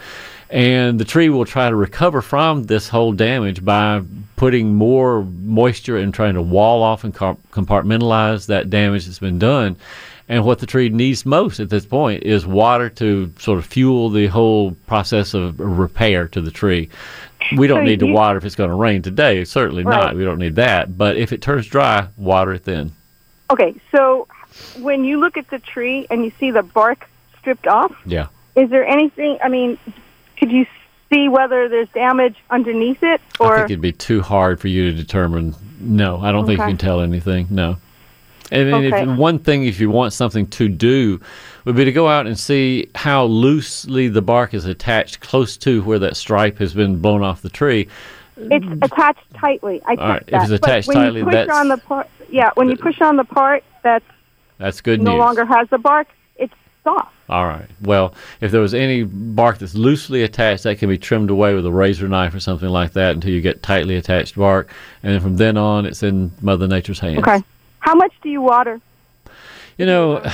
And 0.49 0.99
the 0.99 1.05
tree 1.05 1.29
will 1.29 1.45
try 1.45 1.69
to 1.69 1.75
recover 1.75 2.21
from 2.21 2.63
this 2.63 2.87
whole 2.87 3.11
damage 3.11 3.63
by 3.65 4.01
putting 4.37 4.75
more 4.75 5.23
moisture 5.23 5.97
and 5.97 6.13
trying 6.13 6.35
to 6.35 6.41
wall 6.41 6.83
off 6.83 7.03
and 7.03 7.13
compartmentalize 7.13 8.45
that 8.47 8.69
damage 8.69 9.05
that's 9.05 9.19
been 9.19 9.39
done. 9.39 9.75
And 10.29 10.43
what 10.45 10.59
the 10.59 10.65
tree 10.65 10.89
needs 10.89 11.25
most 11.25 11.59
at 11.59 11.69
this 11.69 11.85
point 11.85 12.23
is 12.23 12.45
water 12.45 12.89
to 12.91 13.31
sort 13.39 13.59
of 13.59 13.65
fuel 13.65 14.09
the 14.09 14.27
whole 14.27 14.71
process 14.85 15.33
of 15.33 15.59
repair 15.59 16.27
to 16.29 16.41
the 16.41 16.51
tree. 16.51 16.89
We 17.57 17.67
don't 17.67 17.81
So 17.81 17.85
need 17.85 17.99
to 18.01 18.07
water 18.07 18.37
if 18.37 18.43
it's 18.45 18.55
going 18.55 18.69
to 18.69 18.75
rain 18.75 19.01
today. 19.01 19.43
Certainly 19.45 19.83
Right. 19.83 19.97
not. 20.05 20.15
We 20.15 20.25
don't 20.25 20.39
need 20.39 20.55
that. 20.55 20.97
But 20.97 21.15
if 21.17 21.31
it 21.31 21.41
turns 21.41 21.67
dry, 21.67 22.07
water 22.17 22.53
it 22.53 22.65
then. 22.65 22.91
Okay. 23.51 23.73
So 23.91 24.27
when 24.79 25.05
you 25.05 25.19
look 25.19 25.37
at 25.37 25.49
the 25.49 25.59
tree 25.59 26.07
and 26.09 26.25
you 26.25 26.31
see 26.39 26.51
the 26.51 26.63
bark 26.63 27.09
stripped 27.39 27.67
off, 27.67 27.93
Yeah. 28.05 28.27
is 28.55 28.69
there 28.69 28.85
anything? 28.85 29.37
I 29.41 29.47
mean, 29.47 29.77
could 30.37 30.51
you 30.51 30.65
see 31.11 31.29
whether 31.29 31.69
there's 31.69 31.89
damage 31.89 32.35
underneath 32.49 33.01
it, 33.01 33.21
I 33.39 33.55
think 33.57 33.69
it'd 33.71 33.81
be 33.81 33.91
too 33.93 34.21
hard 34.21 34.59
for 34.59 34.67
you 34.67 34.91
to 34.91 34.97
determine. 34.97 35.55
No, 35.79 36.19
I 36.21 36.31
don't 36.31 36.45
think 36.45 36.59
you 36.59 36.65
can 36.65 36.77
tell 36.77 37.01
anything. 37.01 37.47
No. 37.49 37.77
And 38.51 38.71
then 38.73 38.85
Okay. 38.85 39.03
if, 39.11 39.17
one 39.17 39.39
thing, 39.39 39.65
if 39.65 39.79
you 39.79 39.89
want 39.89 40.13
something 40.13 40.47
to 40.47 40.69
do, 40.69 41.19
would 41.65 41.75
be 41.75 41.83
to 41.85 41.91
go 41.91 42.07
out 42.07 42.27
and 42.27 42.37
see 42.39 42.89
how 42.95 43.25
loosely 43.25 44.07
the 44.07 44.21
bark 44.21 44.53
is 44.53 44.65
attached 44.65 45.19
close 45.19 45.57
to 45.57 45.81
where 45.83 45.99
that 45.99 46.15
stripe 46.15 46.57
has 46.59 46.73
been 46.73 46.99
blown 46.99 47.23
off 47.23 47.41
the 47.41 47.49
tree. 47.49 47.87
it's 48.37 48.65
attached 48.81 49.25
tightly? 49.33 49.81
I 49.85 49.95
All 49.95 50.07
right, 50.09 50.21
if 50.21 50.27
that. 50.27 50.43
it's 50.43 50.51
attached 50.51 50.87
but 50.87 50.95
when 50.95 51.03
tightly, 51.05 51.19
you 51.19 51.25
push 51.25 51.33
that's- 51.33 51.57
on 51.57 51.67
the 51.67 51.77
part. 51.77 52.07
Yeah, 52.29 52.49
when 52.55 52.69
you 52.69 52.77
push 52.77 53.01
on 53.01 53.15
the 53.17 53.23
part 53.25 53.63
that 53.83 54.03
That's 54.57 54.79
good 54.81 55.01
no 55.01 55.11
news. 55.11 55.19
longer 55.19 55.45
has 55.45 55.67
the 55.69 55.77
bark, 55.77 56.07
off. 56.87 57.13
All 57.29 57.45
right. 57.45 57.67
Well, 57.81 58.13
if 58.39 58.51
there 58.51 58.61
was 58.61 58.73
any 58.73 59.03
bark 59.03 59.57
that's 59.59 59.75
loosely 59.75 60.23
attached, 60.23 60.63
that 60.63 60.79
can 60.79 60.89
be 60.89 60.97
trimmed 60.97 61.29
away 61.29 61.53
with 61.53 61.65
a 61.65 61.71
razor 61.71 62.07
knife 62.07 62.33
or 62.33 62.39
something 62.39 62.69
like 62.69 62.93
that 62.93 63.15
until 63.15 63.31
you 63.31 63.41
get 63.41 63.61
tightly 63.61 63.95
attached 63.95 64.35
bark, 64.35 64.71
and 65.03 65.13
then 65.13 65.21
from 65.21 65.37
then 65.37 65.57
on, 65.57 65.85
it's 65.85 66.03
in 66.03 66.31
Mother 66.41 66.67
Nature's 66.67 66.99
hands. 66.99 67.19
Okay. 67.19 67.43
How 67.79 67.95
much 67.95 68.13
do 68.21 68.29
you 68.29 68.41
water? 68.41 68.79
You 69.77 69.85
know, 69.85 70.23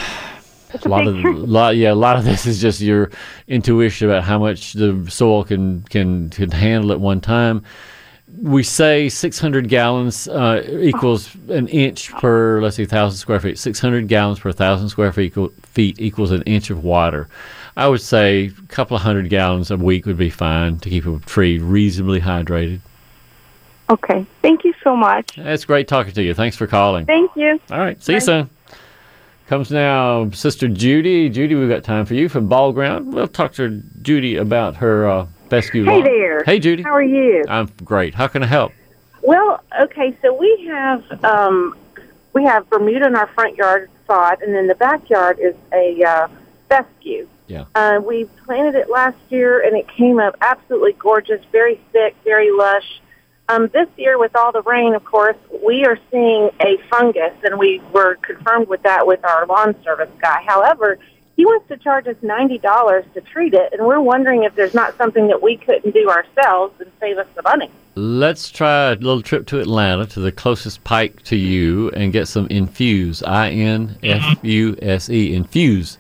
It's 0.74 0.86
a 0.86 0.90
a 0.90 0.90
lot 0.90 1.06
of 1.06 1.16
lot 1.24 1.76
yeah 1.78 1.92
a 1.92 1.94
lot 1.94 2.18
of 2.18 2.26
this 2.32 2.46
is 2.46 2.60
just 2.60 2.82
your 2.82 3.12
intuition 3.48 4.10
about 4.10 4.24
how 4.24 4.40
much 4.40 4.74
the 4.74 5.06
soil 5.10 5.44
can 5.44 5.84
can 5.84 6.30
can 6.30 6.52
handle 6.52 6.92
at 6.92 7.00
one 7.00 7.22
time 7.22 7.64
we 8.42 8.64
say 8.64 9.10
600 9.10 9.70
gallons 9.70 10.28
uh, 10.28 10.64
equals 10.82 11.36
an 11.50 11.68
inch 11.68 12.12
per 12.14 12.62
let's 12.62 12.76
see 12.78 12.84
1000 12.84 13.18
square 13.18 13.40
feet 13.40 13.58
600 13.60 14.08
gallons 14.08 14.40
per 14.40 14.50
1000 14.50 14.90
square 14.90 15.12
feet, 15.12 15.26
equal, 15.28 15.50
feet 15.64 16.00
equals 16.00 16.32
an 16.32 16.42
inch 16.44 16.70
of 16.70 16.84
water 16.84 17.28
i 17.78 17.88
would 17.88 18.02
say 18.02 18.46
a 18.46 18.68
couple 18.68 18.96
of 18.98 19.04
hundred 19.04 19.30
gallons 19.30 19.70
a 19.72 19.78
week 19.78 20.06
would 20.06 20.18
be 20.18 20.30
fine 20.30 20.78
to 20.80 20.90
keep 20.90 21.06
a 21.06 21.20
tree 21.20 21.60
reasonably 21.60 22.20
hydrated 22.22 22.80
Okay. 23.90 24.26
Thank 24.42 24.64
you 24.64 24.74
so 24.82 24.96
much. 24.96 25.38
it's 25.38 25.66
great 25.66 25.88
talking 25.90 26.14
to 26.14 26.24
you 26.24 26.34
thanks 26.34 26.56
for 26.56 26.66
calling 26.66 27.06
Thank 27.06 27.32
you. 27.36 27.60
all 27.70 27.80
right. 27.80 28.02
See 28.02 28.14
you 28.14 28.22
soon. 28.22 28.50
Comes 29.48 29.70
now 29.72 30.30
Sister 30.32 30.70
Judy. 30.70 31.30
Judy, 31.30 31.54
we've 31.54 31.70
got 31.70 31.84
time 31.84 32.06
for 32.06 32.14
you 32.14 32.30
from 32.30 32.48
Ball 32.48 32.72
Ground. 32.72 33.14
We'll 33.14 33.28
talk 33.28 33.52
to 33.56 33.84
Judy 34.02 34.38
about 34.38 34.78
her 34.78 35.08
uh, 35.08 35.28
fescue 35.54 35.86
Hey 35.86 36.02
there. 36.02 36.44
Hey, 36.44 36.60
Judy. 36.60 36.82
How 36.82 36.96
are 36.96 37.04
you? 37.04 37.44
I'm 37.48 37.70
great. 37.84 38.16
How 38.16 38.28
can 38.28 38.42
I 38.42 38.48
help? 38.48 38.72
Well, 39.22 39.64
okay, 39.82 40.18
so 40.22 40.34
we 40.34 40.68
have 40.68 41.24
um, 41.24 41.78
we 42.34 42.44
have 42.44 42.68
Bermuda 42.70 43.06
in 43.06 43.16
our 43.16 43.28
front 43.28 43.56
yard 43.56 43.90
sod, 44.08 44.42
and 44.42 44.54
then 44.56 44.68
the 44.68 44.76
backyard 44.76 45.40
is 45.40 45.56
a 45.72 46.04
uh, 46.04 46.28
fescue. 46.70 47.28
Yeah. 47.48 47.66
Uh, 47.76 48.02
we 48.04 48.26
planted 48.46 48.76
it 48.76 48.90
last 48.90 49.18
year, 49.30 49.62
and 49.62 49.78
it 49.78 49.88
came 49.88 50.20
up 50.20 50.36
absolutely 50.42 50.94
gorgeous, 50.94 51.42
very 51.52 51.80
thick, 51.92 52.16
very 52.24 52.50
lush. 52.52 53.02
Um, 53.48 53.70
this 53.74 53.88
year, 53.98 54.18
with 54.18 54.36
all 54.36 54.52
the 54.52 54.64
rain, 54.64 54.96
of 54.96 55.06
course, 55.06 55.38
we 55.64 55.86
are 55.86 56.00
seeing 56.10 56.50
a 56.62 56.78
fungus, 56.90 57.34
and 57.44 57.60
we 57.60 57.80
were 57.94 58.16
confirmed 58.24 58.68
with 58.68 58.82
that 58.84 59.06
with 59.06 59.24
our 59.24 59.46
lawn 59.46 59.76
service 59.84 60.10
guy. 60.20 60.42
However, 60.48 60.98
he 61.36 61.46
wants 61.46 61.68
to 61.70 61.78
charge 61.78 62.08
us 62.08 62.16
ninety 62.22 62.58
dollars 62.60 63.06
to 63.14 63.22
treat 63.22 63.54
it, 63.54 63.74
and 63.74 63.86
we're 63.86 64.00
wondering 64.02 64.44
if 64.44 64.54
there's 64.56 64.74
not 64.74 64.96
something 64.98 65.28
that 65.28 65.42
we 65.42 65.58
couldn't 65.58 65.94
do 65.94 66.10
ourselves 66.10 66.80
and 66.80 66.92
save 67.00 67.18
us 67.18 67.28
the 67.36 67.42
money. 67.44 67.70
Let's 67.96 68.50
try 68.50 68.92
a 68.92 68.96
little 68.96 69.22
trip 69.22 69.46
to 69.48 69.60
Atlanta 69.60 70.06
to 70.08 70.20
the 70.20 70.32
closest 70.32 70.84
pike 70.84 71.22
to 71.24 71.36
you 71.36 71.90
and 71.92 72.12
get 72.12 72.28
some 72.28 72.48
Infuse. 72.48 73.22
I 73.24 73.50
N 73.52 73.98
F 74.04 74.38
U 74.44 74.76
S 74.82 75.10
E. 75.10 75.34
Infuse. 75.36 75.98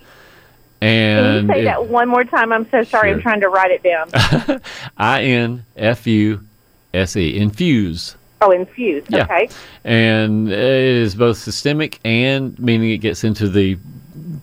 And 0.82 1.26
Can 1.26 1.48
you 1.48 1.54
say 1.54 1.62
it- 1.62 1.66
that 1.66 1.86
one 1.88 2.10
more 2.10 2.24
time? 2.24 2.52
I'm 2.52 2.70
so 2.70 2.84
sorry. 2.84 3.10
Sure. 3.10 3.16
I'm 3.16 3.22
trying 3.22 3.42
to 3.42 3.50
write 3.50 3.72
it 3.72 3.84
down. 3.84 4.62
I 4.98 5.24
N 5.24 5.66
F 5.78 6.06
U 6.08 6.44
S 6.94 7.16
E. 7.16 7.38
Infuse. 7.38 8.16
oh, 8.42 8.52
infused. 8.52 9.08
Yeah. 9.10 9.24
Okay. 9.24 9.50
and 9.86 10.52
it 10.52 10.58
is 10.60 11.16
both 11.16 11.38
systemic 11.38 12.00
and 12.04 12.58
meaning 12.60 12.92
it 12.92 12.98
gets 12.98 13.24
into 13.24 13.48
the 13.48 13.78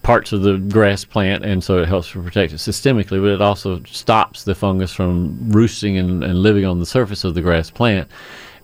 parts 0.02 0.32
of 0.32 0.42
the 0.42 0.58
grass 0.58 1.04
plant 1.04 1.44
and 1.44 1.62
so 1.62 1.78
it 1.82 1.88
helps 1.88 2.10
to 2.12 2.22
protect 2.22 2.52
it 2.52 2.56
systemically 2.56 3.20
but 3.20 3.30
it 3.30 3.42
also 3.42 3.82
stops 3.84 4.44
the 4.44 4.54
fungus 4.54 4.92
from 4.92 5.50
roosting 5.50 5.98
and, 5.98 6.22
and 6.24 6.38
living 6.42 6.64
on 6.64 6.78
the 6.78 6.86
surface 6.86 7.24
of 7.24 7.34
the 7.34 7.42
grass 7.42 7.70
plant. 7.70 8.08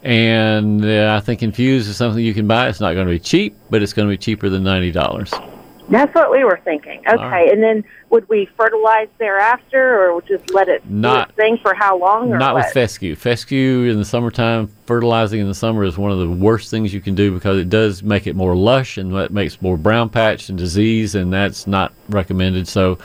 And 0.03 0.85
uh, 0.85 1.17
i 1.17 1.21
think 1.21 1.43
Infuse 1.43 1.89
is 1.89 1.97
something 1.97 2.25
you 2.25 2.35
can 2.35 2.47
buy. 2.47 2.69
It's 2.69 2.81
not 2.81 2.95
going 2.95 3.07
to 3.07 3.13
be 3.13 3.21
cheap 3.21 3.57
but 3.71 3.83
it's 3.83 3.93
going 3.93 4.09
to 4.09 4.13
be 4.13 4.19
cheaper 4.19 4.49
than 4.49 4.63
$90 4.63 5.56
That's 5.89 6.15
what 6.15 6.31
we 6.31 6.43
were 6.45 6.61
thinking. 6.65 7.01
Okay. 7.07 7.17
right. 7.17 7.51
And 7.51 7.63
then 7.63 7.85
would 8.11 8.29
we 8.29 8.47
fertilize 8.57 9.09
thereafter, 9.19 10.11
or 10.11 10.21
just 10.23 10.53
let 10.53 10.69
it 10.69 10.89
Not- 10.89 11.35
thing 11.37 11.59
for 11.59 11.75
how 11.75 11.97
long? 11.99 12.33
Or 12.33 12.39
Not 12.39 12.55
what? 12.55 12.65
with 12.65 12.73
fescue. 12.73 13.15
Fescue 13.15 13.85
in 13.85 13.99
the 13.99 14.05
summertime, 14.05 14.69
fertilizing 14.87 15.41
in 15.41 15.49
the 15.49 15.55
summer 15.55 15.85
is 15.85 15.97
one 15.97 16.11
of 16.11 16.19
the 16.19 16.29
worst 16.29 16.71
things 16.71 16.93
you 16.93 17.01
can 17.01 17.15
do 17.15 17.33
because 17.33 17.59
it 17.59 17.69
does 17.69 18.03
make 18.03 18.27
it 18.27 18.35
more 18.35 18.57
lush 18.57 18.99
and 18.99 19.15
it 19.15 19.31
makes 19.31 19.63
more 19.63 19.77
brown 19.77 20.09
patch 20.09 20.49
and 20.49 20.59
disease, 20.59 21.15
and 21.15 21.33
that's 21.33 21.67
not 21.67 21.93
recommended. 22.09 22.67
So, 22.69 22.99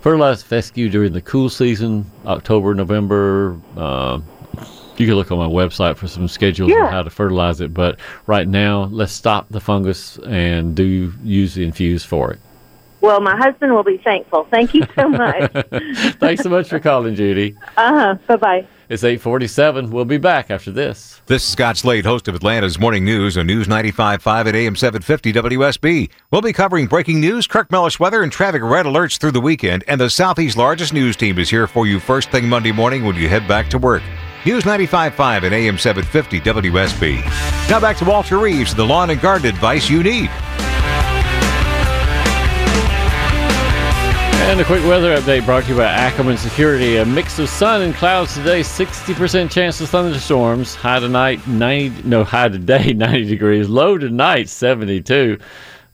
fertilize 0.00 0.42
fescue 0.42 0.88
during 0.88 1.12
the 1.12 1.20
cool 1.22 1.48
season, 1.48 2.04
October, 2.26 2.74
November. 2.74 3.56
Uh, 3.76 4.20
you 4.96 5.06
can 5.06 5.14
look 5.16 5.30
on 5.32 5.38
my 5.38 5.46
website 5.46 5.96
for 5.96 6.08
some 6.08 6.28
schedules 6.28 6.70
Yeah. 6.70 6.84
on 6.86 6.92
how 6.92 7.02
to 7.02 7.10
fertilize 7.10 7.60
it. 7.60 7.72
But 7.74 7.98
right 8.26 8.46
now, 8.48 8.84
let's 8.84 9.12
stop 9.12 9.48
the 9.50 9.60
fungus 9.60 10.18
and 10.26 10.74
do 10.74 11.12
use 11.22 11.54
the 11.54 11.64
infuse 11.64 12.04
for 12.04 12.30
it. 12.32 12.40
Well, 13.00 13.20
my 13.20 13.36
husband 13.36 13.74
will 13.74 13.82
be 13.84 13.98
thankful. 13.98 14.46
Thank 14.50 14.72
you 14.72 14.82
so 14.96 15.08
much. 15.10 15.52
Thanks 16.20 16.42
so 16.42 16.48
much 16.48 16.68
for 16.70 16.78
calling, 16.80 17.14
Judy. 17.14 17.54
uh 17.76 17.92
huh. 17.92 18.14
Bye 18.26 18.36
bye. 18.36 18.66
It's 18.88 19.02
847. 19.02 19.90
We'll 19.90 20.04
be 20.04 20.18
back 20.18 20.50
after 20.50 20.70
this. 20.70 21.20
This 21.26 21.42
is 21.42 21.48
Scott 21.48 21.78
Slade, 21.78 22.04
host 22.04 22.28
of 22.28 22.34
Atlanta's 22.34 22.78
Morning 22.78 23.02
News 23.04 23.36
on 23.38 23.46
News 23.46 23.66
95.5 23.66 24.46
at 24.46 24.54
AM 24.54 24.76
750 24.76 25.32
WSB. 25.32 26.10
We'll 26.30 26.42
be 26.42 26.52
covering 26.52 26.86
breaking 26.86 27.18
news, 27.20 27.46
Kirk 27.46 27.70
Mellish 27.72 27.98
weather, 27.98 28.22
and 28.22 28.30
traffic 28.30 28.62
red 28.62 28.84
alerts 28.84 29.18
through 29.18 29.30
the 29.32 29.40
weekend. 29.40 29.84
And 29.88 29.98
the 30.00 30.10
Southeast's 30.10 30.58
largest 30.58 30.92
news 30.92 31.16
team 31.16 31.38
is 31.38 31.48
here 31.48 31.66
for 31.66 31.86
you 31.86 31.98
first 31.98 32.30
thing 32.30 32.46
Monday 32.46 32.72
morning 32.72 33.04
when 33.06 33.16
you 33.16 33.26
head 33.28 33.48
back 33.48 33.68
to 33.70 33.78
work. 33.78 34.02
News 34.46 34.64
95.5 34.64 35.44
and 35.44 35.54
AM 35.54 35.78
750 35.78 36.40
WSB. 36.40 37.24
Now 37.70 37.80
back 37.80 37.96
to 37.96 38.04
Walter 38.04 38.36
Reeves, 38.36 38.74
the 38.74 38.84
lawn 38.84 39.08
and 39.08 39.18
garden 39.18 39.48
advice 39.48 39.88
you 39.88 40.02
need. 40.02 40.28
And 44.44 44.60
a 44.60 44.64
quick 44.66 44.84
weather 44.84 45.16
update 45.16 45.46
brought 45.46 45.62
to 45.64 45.70
you 45.70 45.76
by 45.78 45.86
Ackerman 45.86 46.36
Security. 46.36 46.98
A 46.98 47.06
mix 47.06 47.38
of 47.38 47.48
sun 47.48 47.80
and 47.80 47.94
clouds 47.94 48.34
today, 48.34 48.60
60% 48.60 49.50
chance 49.50 49.80
of 49.80 49.88
thunderstorms. 49.88 50.74
High 50.74 51.00
tonight, 51.00 51.46
90, 51.48 52.06
no, 52.06 52.22
high 52.22 52.48
today, 52.48 52.92
90 52.96 53.24
degrees. 53.24 53.70
Low 53.70 53.96
tonight, 53.96 54.50
72. 54.50 55.38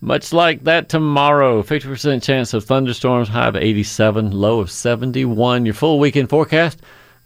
Much 0.01 0.33
like 0.33 0.65
that 0.65 0.89
tomorrow, 0.89 1.63
50% 1.63 2.21
chance 2.21 2.53
of 2.53 2.65
thunderstorms, 2.65 3.29
high 3.29 3.47
of 3.47 3.55
87, 3.55 4.33
low 4.33 4.59
of 4.59 4.73
71. 4.73 5.67
Your 5.67 5.75
full 5.75 6.01
weekend 6.01 6.29
forecast 6.29 6.81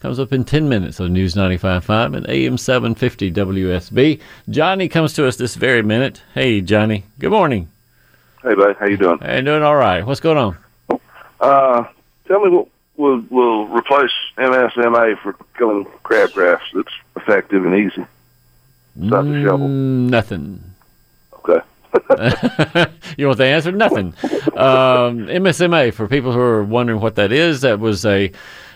comes 0.04 0.20
up 0.20 0.34
in 0.34 0.44
10 0.44 0.68
minutes 0.68 1.00
on 1.00 1.14
News 1.14 1.32
95.5 1.32 2.14
and 2.14 2.28
AM 2.28 2.58
750 2.58 3.32
WSB. 3.32 4.20
Johnny 4.50 4.86
comes 4.86 5.14
to 5.14 5.26
us 5.26 5.36
this 5.36 5.54
very 5.54 5.82
minute. 5.82 6.20
Hey, 6.34 6.60
Johnny. 6.60 7.04
Good 7.18 7.30
morning. 7.30 7.70
Hey, 8.42 8.54
bud, 8.54 8.76
how 8.78 8.84
you 8.84 8.98
doing? 8.98 9.16
Hey, 9.20 9.40
doing 9.40 9.62
all 9.62 9.76
right. 9.76 10.04
What's 10.04 10.20
going 10.20 10.36
on? 10.36 10.58
Uh, 11.40 11.84
tell 12.28 12.44
me 12.44 12.50
what 12.50 12.68
will 12.98 13.24
will 13.30 13.66
replace 13.68 14.10
MSMA 14.36 15.18
for 15.22 15.34
killing 15.56 15.86
crabgrass 16.04 16.60
that's 16.74 16.92
effective 17.16 17.64
and 17.64 17.74
easy. 17.74 18.04
Besides 18.96 19.26
the 19.28 19.42
shovel. 19.42 19.68
Mm, 19.68 20.10
Nothing. 20.10 20.64
Okay. 21.32 21.60
you 23.16 23.26
want 23.26 23.38
the 23.38 23.46
answer? 23.46 23.72
Nothing. 23.72 24.08
Um, 24.54 25.28
MSMA, 25.28 25.94
for 25.94 26.08
people 26.08 26.32
who 26.32 26.40
are 26.40 26.62
wondering 26.62 27.00
what 27.00 27.14
that 27.14 27.32
is, 27.32 27.62
that 27.62 27.80
was 27.80 28.04
a, 28.04 28.32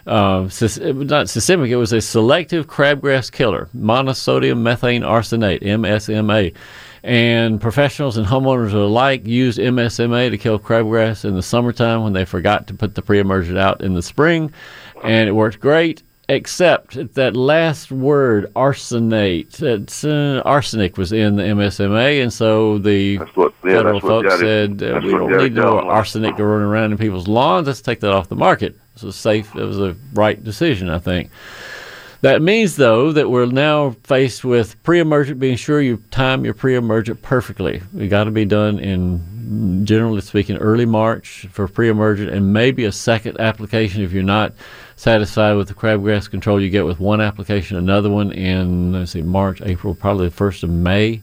uh, 0.08 0.48
not 0.82 1.28
systemic, 1.28 1.70
it 1.70 1.76
was 1.76 1.92
a 1.92 2.00
selective 2.00 2.66
crabgrass 2.66 3.30
killer, 3.30 3.68
monosodium 3.76 4.62
methane 4.62 5.02
arsenate, 5.02 5.62
MSMA. 5.62 6.54
And 7.04 7.60
professionals 7.60 8.16
and 8.16 8.26
homeowners 8.26 8.72
alike 8.72 9.26
used 9.26 9.58
MSMA 9.58 10.30
to 10.30 10.38
kill 10.38 10.58
crabgrass 10.58 11.24
in 11.24 11.34
the 11.34 11.42
summertime 11.42 12.02
when 12.02 12.12
they 12.12 12.24
forgot 12.24 12.66
to 12.68 12.74
put 12.74 12.94
the 12.94 13.02
pre 13.02 13.20
emergent 13.20 13.58
out 13.58 13.82
in 13.82 13.94
the 13.94 14.02
spring. 14.02 14.52
And 15.04 15.28
it 15.28 15.32
worked 15.32 15.60
great, 15.60 16.02
except 16.28 17.14
that 17.14 17.36
last 17.36 17.90
word, 17.90 18.52
arsenate. 18.54 19.62
It's, 19.62 20.04
uh, 20.04 20.42
arsenic 20.44 20.96
was 20.96 21.12
in 21.12 21.36
the 21.36 21.42
MSMA, 21.42 22.22
and 22.22 22.32
so 22.32 22.78
the 22.78 23.16
what. 23.34 23.54
Yeah, 23.64 23.76
federal 23.76 24.00
folks 24.00 24.38
said 24.38 24.82
uh, 24.82 25.00
we 25.02 25.10
don't 25.10 25.36
need 25.36 25.54
no 25.54 25.80
arsenic 25.80 26.36
to 26.36 26.44
run 26.44 26.62
around 26.62 26.92
in 26.92 26.98
people's 26.98 27.28
lawns. 27.28 27.66
Let's 27.66 27.80
take 27.80 28.00
that 28.00 28.12
off 28.12 28.28
the 28.28 28.36
market. 28.36 28.78
It 28.96 29.02
was 29.02 29.16
safe. 29.16 29.54
It 29.54 29.64
was 29.64 29.78
a 29.78 29.96
right 30.14 30.42
decision, 30.42 30.90
I 30.90 30.98
think. 30.98 31.30
That 32.20 32.42
means, 32.42 32.76
though, 32.76 33.12
that 33.12 33.30
we're 33.30 33.46
now 33.46 33.90
faced 34.02 34.44
with 34.44 34.82
pre-emergent. 34.82 35.38
Being 35.38 35.56
sure 35.56 35.80
you 35.80 36.02
time 36.10 36.44
your 36.44 36.54
pre-emergent 36.54 37.22
perfectly. 37.22 37.80
We 37.92 38.08
got 38.08 38.24
to 38.24 38.32
be 38.32 38.44
done 38.44 38.80
in, 38.80 39.86
generally 39.86 40.20
speaking, 40.20 40.56
early 40.56 40.84
March 40.84 41.46
for 41.52 41.68
pre-emergent, 41.68 42.30
and 42.30 42.52
maybe 42.52 42.84
a 42.84 42.92
second 42.92 43.40
application 43.40 44.02
if 44.02 44.12
you're 44.12 44.24
not 44.24 44.52
satisfied 44.98 45.54
with 45.54 45.68
the 45.68 45.74
crabgrass 45.74 46.28
control 46.28 46.60
you 46.60 46.68
get 46.68 46.84
with 46.84 46.98
one 46.98 47.20
application. 47.20 47.76
Another 47.76 48.10
one 48.10 48.32
in 48.32 48.92
let's 48.92 49.12
see, 49.12 49.22
March, 49.22 49.62
April, 49.62 49.94
probably 49.94 50.28
the 50.28 50.34
first 50.34 50.64
of 50.64 50.70
May 50.70 51.22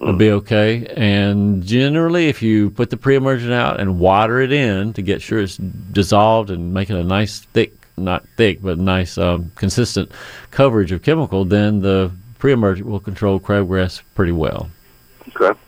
will 0.00 0.14
be 0.14 0.30
okay. 0.30 0.86
And 0.96 1.62
generally, 1.62 2.28
if 2.28 2.42
you 2.42 2.70
put 2.70 2.88
the 2.88 2.96
pre-emergent 2.96 3.52
out 3.52 3.78
and 3.78 3.98
water 3.98 4.40
it 4.40 4.50
in 4.50 4.94
to 4.94 5.02
get 5.02 5.20
sure 5.20 5.40
it's 5.40 5.58
dissolved 5.58 6.50
and 6.50 6.72
make 6.72 6.88
it 6.88 6.96
a 6.96 7.04
nice 7.04 7.40
thick, 7.40 7.74
not 7.98 8.26
thick, 8.36 8.62
but 8.62 8.78
nice 8.78 9.18
um, 9.18 9.52
consistent 9.54 10.10
coverage 10.50 10.90
of 10.90 11.02
chemical, 11.02 11.44
then 11.44 11.82
the 11.82 12.10
pre-emergent 12.38 12.88
will 12.88 13.00
control 13.00 13.38
crabgrass 13.38 14.00
pretty 14.14 14.32
well. 14.32 14.70
Okay. 15.36 15.58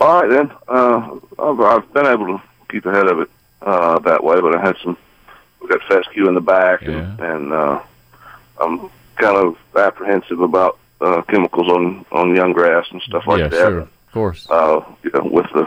All 0.00 0.20
right 0.20 0.28
then. 0.28 0.50
Uh, 0.68 1.18
I've, 1.38 1.60
I've 1.60 1.92
been 1.94 2.06
able 2.06 2.26
to 2.26 2.42
keep 2.68 2.84
ahead 2.84 3.06
of 3.06 3.20
it 3.20 3.30
uh, 3.62 3.98
that 4.00 4.22
way. 4.22 4.38
But 4.40 4.54
I 4.56 4.60
had 4.60 4.76
some. 4.84 4.98
Got 5.72 5.88
fescue 5.88 6.28
in 6.28 6.34
the 6.34 6.40
back, 6.40 6.82
and, 6.82 7.18
and 7.20 7.52
uh, 7.52 7.80
I'm 8.60 8.90
kind 9.16 9.36
of 9.36 9.56
apprehensive 9.76 10.40
about 10.40 10.78
uh, 11.00 11.22
chemicals 11.22 11.68
on 11.68 12.04
on 12.12 12.36
young 12.36 12.52
grass 12.52 12.86
and 12.90 13.00
stuff 13.02 13.26
like 13.26 13.40
yeah, 13.40 13.48
that. 13.48 13.56
sure, 13.68 13.78
of 13.78 14.12
course. 14.12 14.46
Uh, 14.50 14.80
you 15.02 15.10
know, 15.14 15.24
with 15.24 15.46
the 15.54 15.66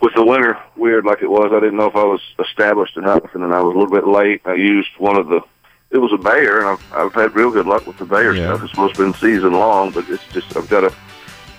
with 0.00 0.14
the 0.14 0.24
winter 0.24 0.58
weird 0.76 1.04
like 1.04 1.22
it 1.22 1.30
was, 1.30 1.52
I 1.52 1.60
didn't 1.60 1.76
know 1.76 1.86
if 1.86 1.94
I 1.96 2.04
was 2.04 2.20
established 2.40 2.96
enough, 2.96 3.32
and 3.34 3.42
then 3.44 3.52
I 3.52 3.60
was 3.60 3.74
a 3.74 3.78
little 3.78 3.94
bit 3.94 4.06
late. 4.08 4.42
I 4.44 4.54
used 4.54 4.90
one 4.98 5.16
of 5.16 5.28
the. 5.28 5.40
It 5.90 5.98
was 5.98 6.12
a 6.12 6.18
Bayer, 6.18 6.58
and 6.58 6.68
I've 6.68 6.92
I've 6.92 7.14
had 7.14 7.34
real 7.36 7.50
good 7.50 7.66
luck 7.66 7.86
with 7.86 7.98
the 7.98 8.04
Bayer 8.06 8.34
Yeah. 8.34 8.48
stuff. 8.48 8.62
It's 8.64 8.70
supposed 8.72 8.96
to 8.96 9.04
have 9.04 9.12
been 9.12 9.20
season 9.20 9.52
long, 9.52 9.92
but 9.92 10.08
it's 10.08 10.24
just 10.32 10.56
I've 10.56 10.68
got 10.68 10.84
a 10.84 10.92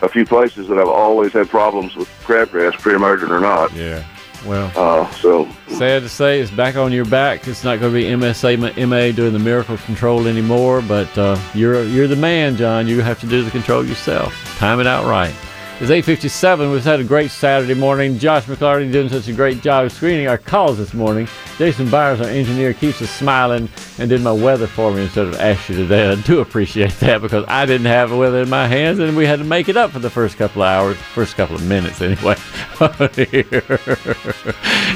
a 0.01 0.09
few 0.09 0.25
places 0.25 0.67
that 0.67 0.77
I've 0.77 0.87
always 0.87 1.33
had 1.33 1.49
problems 1.49 1.95
with 1.95 2.07
crabgrass, 2.23 2.73
pre-emergent 2.73 3.31
or 3.31 3.39
not. 3.39 3.73
Yeah. 3.73 4.03
Well, 4.45 4.71
Uh, 4.75 5.09
so 5.11 5.47
sad 5.67 6.03
to 6.03 6.09
say, 6.09 6.39
it's 6.39 6.51
back 6.51 6.75
on 6.75 6.91
your 6.91 7.05
back. 7.05 7.47
It's 7.47 7.63
not 7.63 7.79
going 7.79 7.93
to 7.93 7.99
be 7.99 8.05
MSA 8.05 8.57
MA 8.87 9.11
doing 9.15 9.33
the 9.33 9.39
miracle 9.39 9.77
control 9.77 10.27
anymore. 10.27 10.81
But 10.81 11.15
uh, 11.17 11.37
you're 11.53 11.83
you're 11.83 12.07
the 12.07 12.15
man, 12.15 12.55
John. 12.55 12.87
You 12.87 13.01
have 13.01 13.19
to 13.21 13.27
do 13.27 13.43
the 13.43 13.51
control 13.51 13.85
yourself. 13.85 14.33
Time 14.57 14.79
it 14.79 14.87
out 14.87 15.05
right. 15.05 15.33
It's 15.81 15.89
8:57. 15.89 16.73
We've 16.73 16.83
had 16.83 16.99
a 16.99 17.05
great 17.05 17.31
Saturday 17.31 17.73
morning. 17.73 18.19
Josh 18.19 18.43
McClarty 18.43 18.91
doing 18.91 19.07
such 19.07 19.29
a 19.29 19.33
great 19.33 19.61
job 19.61 19.89
screening 19.89 20.27
our 20.27 20.37
calls 20.37 20.77
this 20.77 20.93
morning. 20.93 21.25
Jason 21.57 21.89
Byers, 21.89 22.19
our 22.19 22.27
engineer, 22.27 22.73
keeps 22.73 23.01
us 23.01 23.09
smiling 23.09 23.69
and 23.97 24.09
did 24.09 24.19
my 24.19 24.33
weather 24.33 24.67
for 24.67 24.91
me 24.91 25.03
instead 25.03 25.27
of 25.27 25.39
Ashley 25.39 25.77
today. 25.77 26.09
I 26.09 26.15
do 26.15 26.41
appreciate 26.41 26.91
that 26.99 27.21
because 27.21 27.45
I 27.47 27.65
didn't 27.65 27.87
have 27.87 28.09
the 28.09 28.17
weather 28.17 28.41
in 28.41 28.49
my 28.49 28.67
hands 28.67 28.99
and 28.99 29.15
we 29.15 29.25
had 29.25 29.39
to 29.39 29.45
make 29.45 29.69
it 29.69 29.77
up 29.77 29.91
for 29.91 29.99
the 29.99 30.09
first 30.09 30.35
couple 30.35 30.63
of 30.63 30.67
hours, 30.67 30.97
first 30.97 31.37
couple 31.37 31.55
of 31.55 31.65
minutes 31.65 32.01
anyway. 32.01 32.35
if 32.81 33.17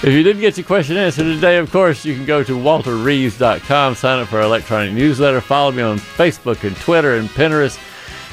you 0.04 0.24
didn't 0.24 0.42
get 0.42 0.58
your 0.58 0.66
question 0.66 0.98
answered 0.98 1.24
today, 1.24 1.60
of 1.60 1.72
course, 1.72 2.04
you 2.04 2.14
can 2.14 2.26
go 2.26 2.44
to 2.44 2.58
walterreeves.com, 2.58 3.96
sign 3.96 4.20
up 4.20 4.28
for 4.28 4.40
our 4.40 4.44
electronic 4.44 4.92
newsletter, 4.92 5.40
follow 5.40 5.72
me 5.72 5.82
on 5.82 5.98
Facebook 5.98 6.68
and 6.68 6.76
Twitter 6.76 7.16
and 7.16 7.30
Pinterest. 7.30 7.80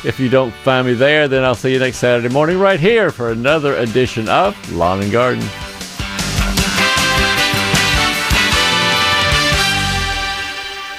If 0.02 0.18
you 0.18 0.28
don't 0.30 0.52
find 0.52 0.86
me 0.86 0.94
there, 0.94 1.28
then 1.28 1.44
I'll 1.44 1.54
see 1.54 1.72
you 1.72 1.78
next 1.78 1.98
Saturday 1.98 2.32
morning 2.32 2.58
right 2.58 2.80
here 2.80 3.10
for 3.10 3.30
another 3.30 3.76
edition 3.76 4.28
of 4.28 4.56
Lawn 4.72 5.02
and 5.02 5.12
Garden. 5.12 5.46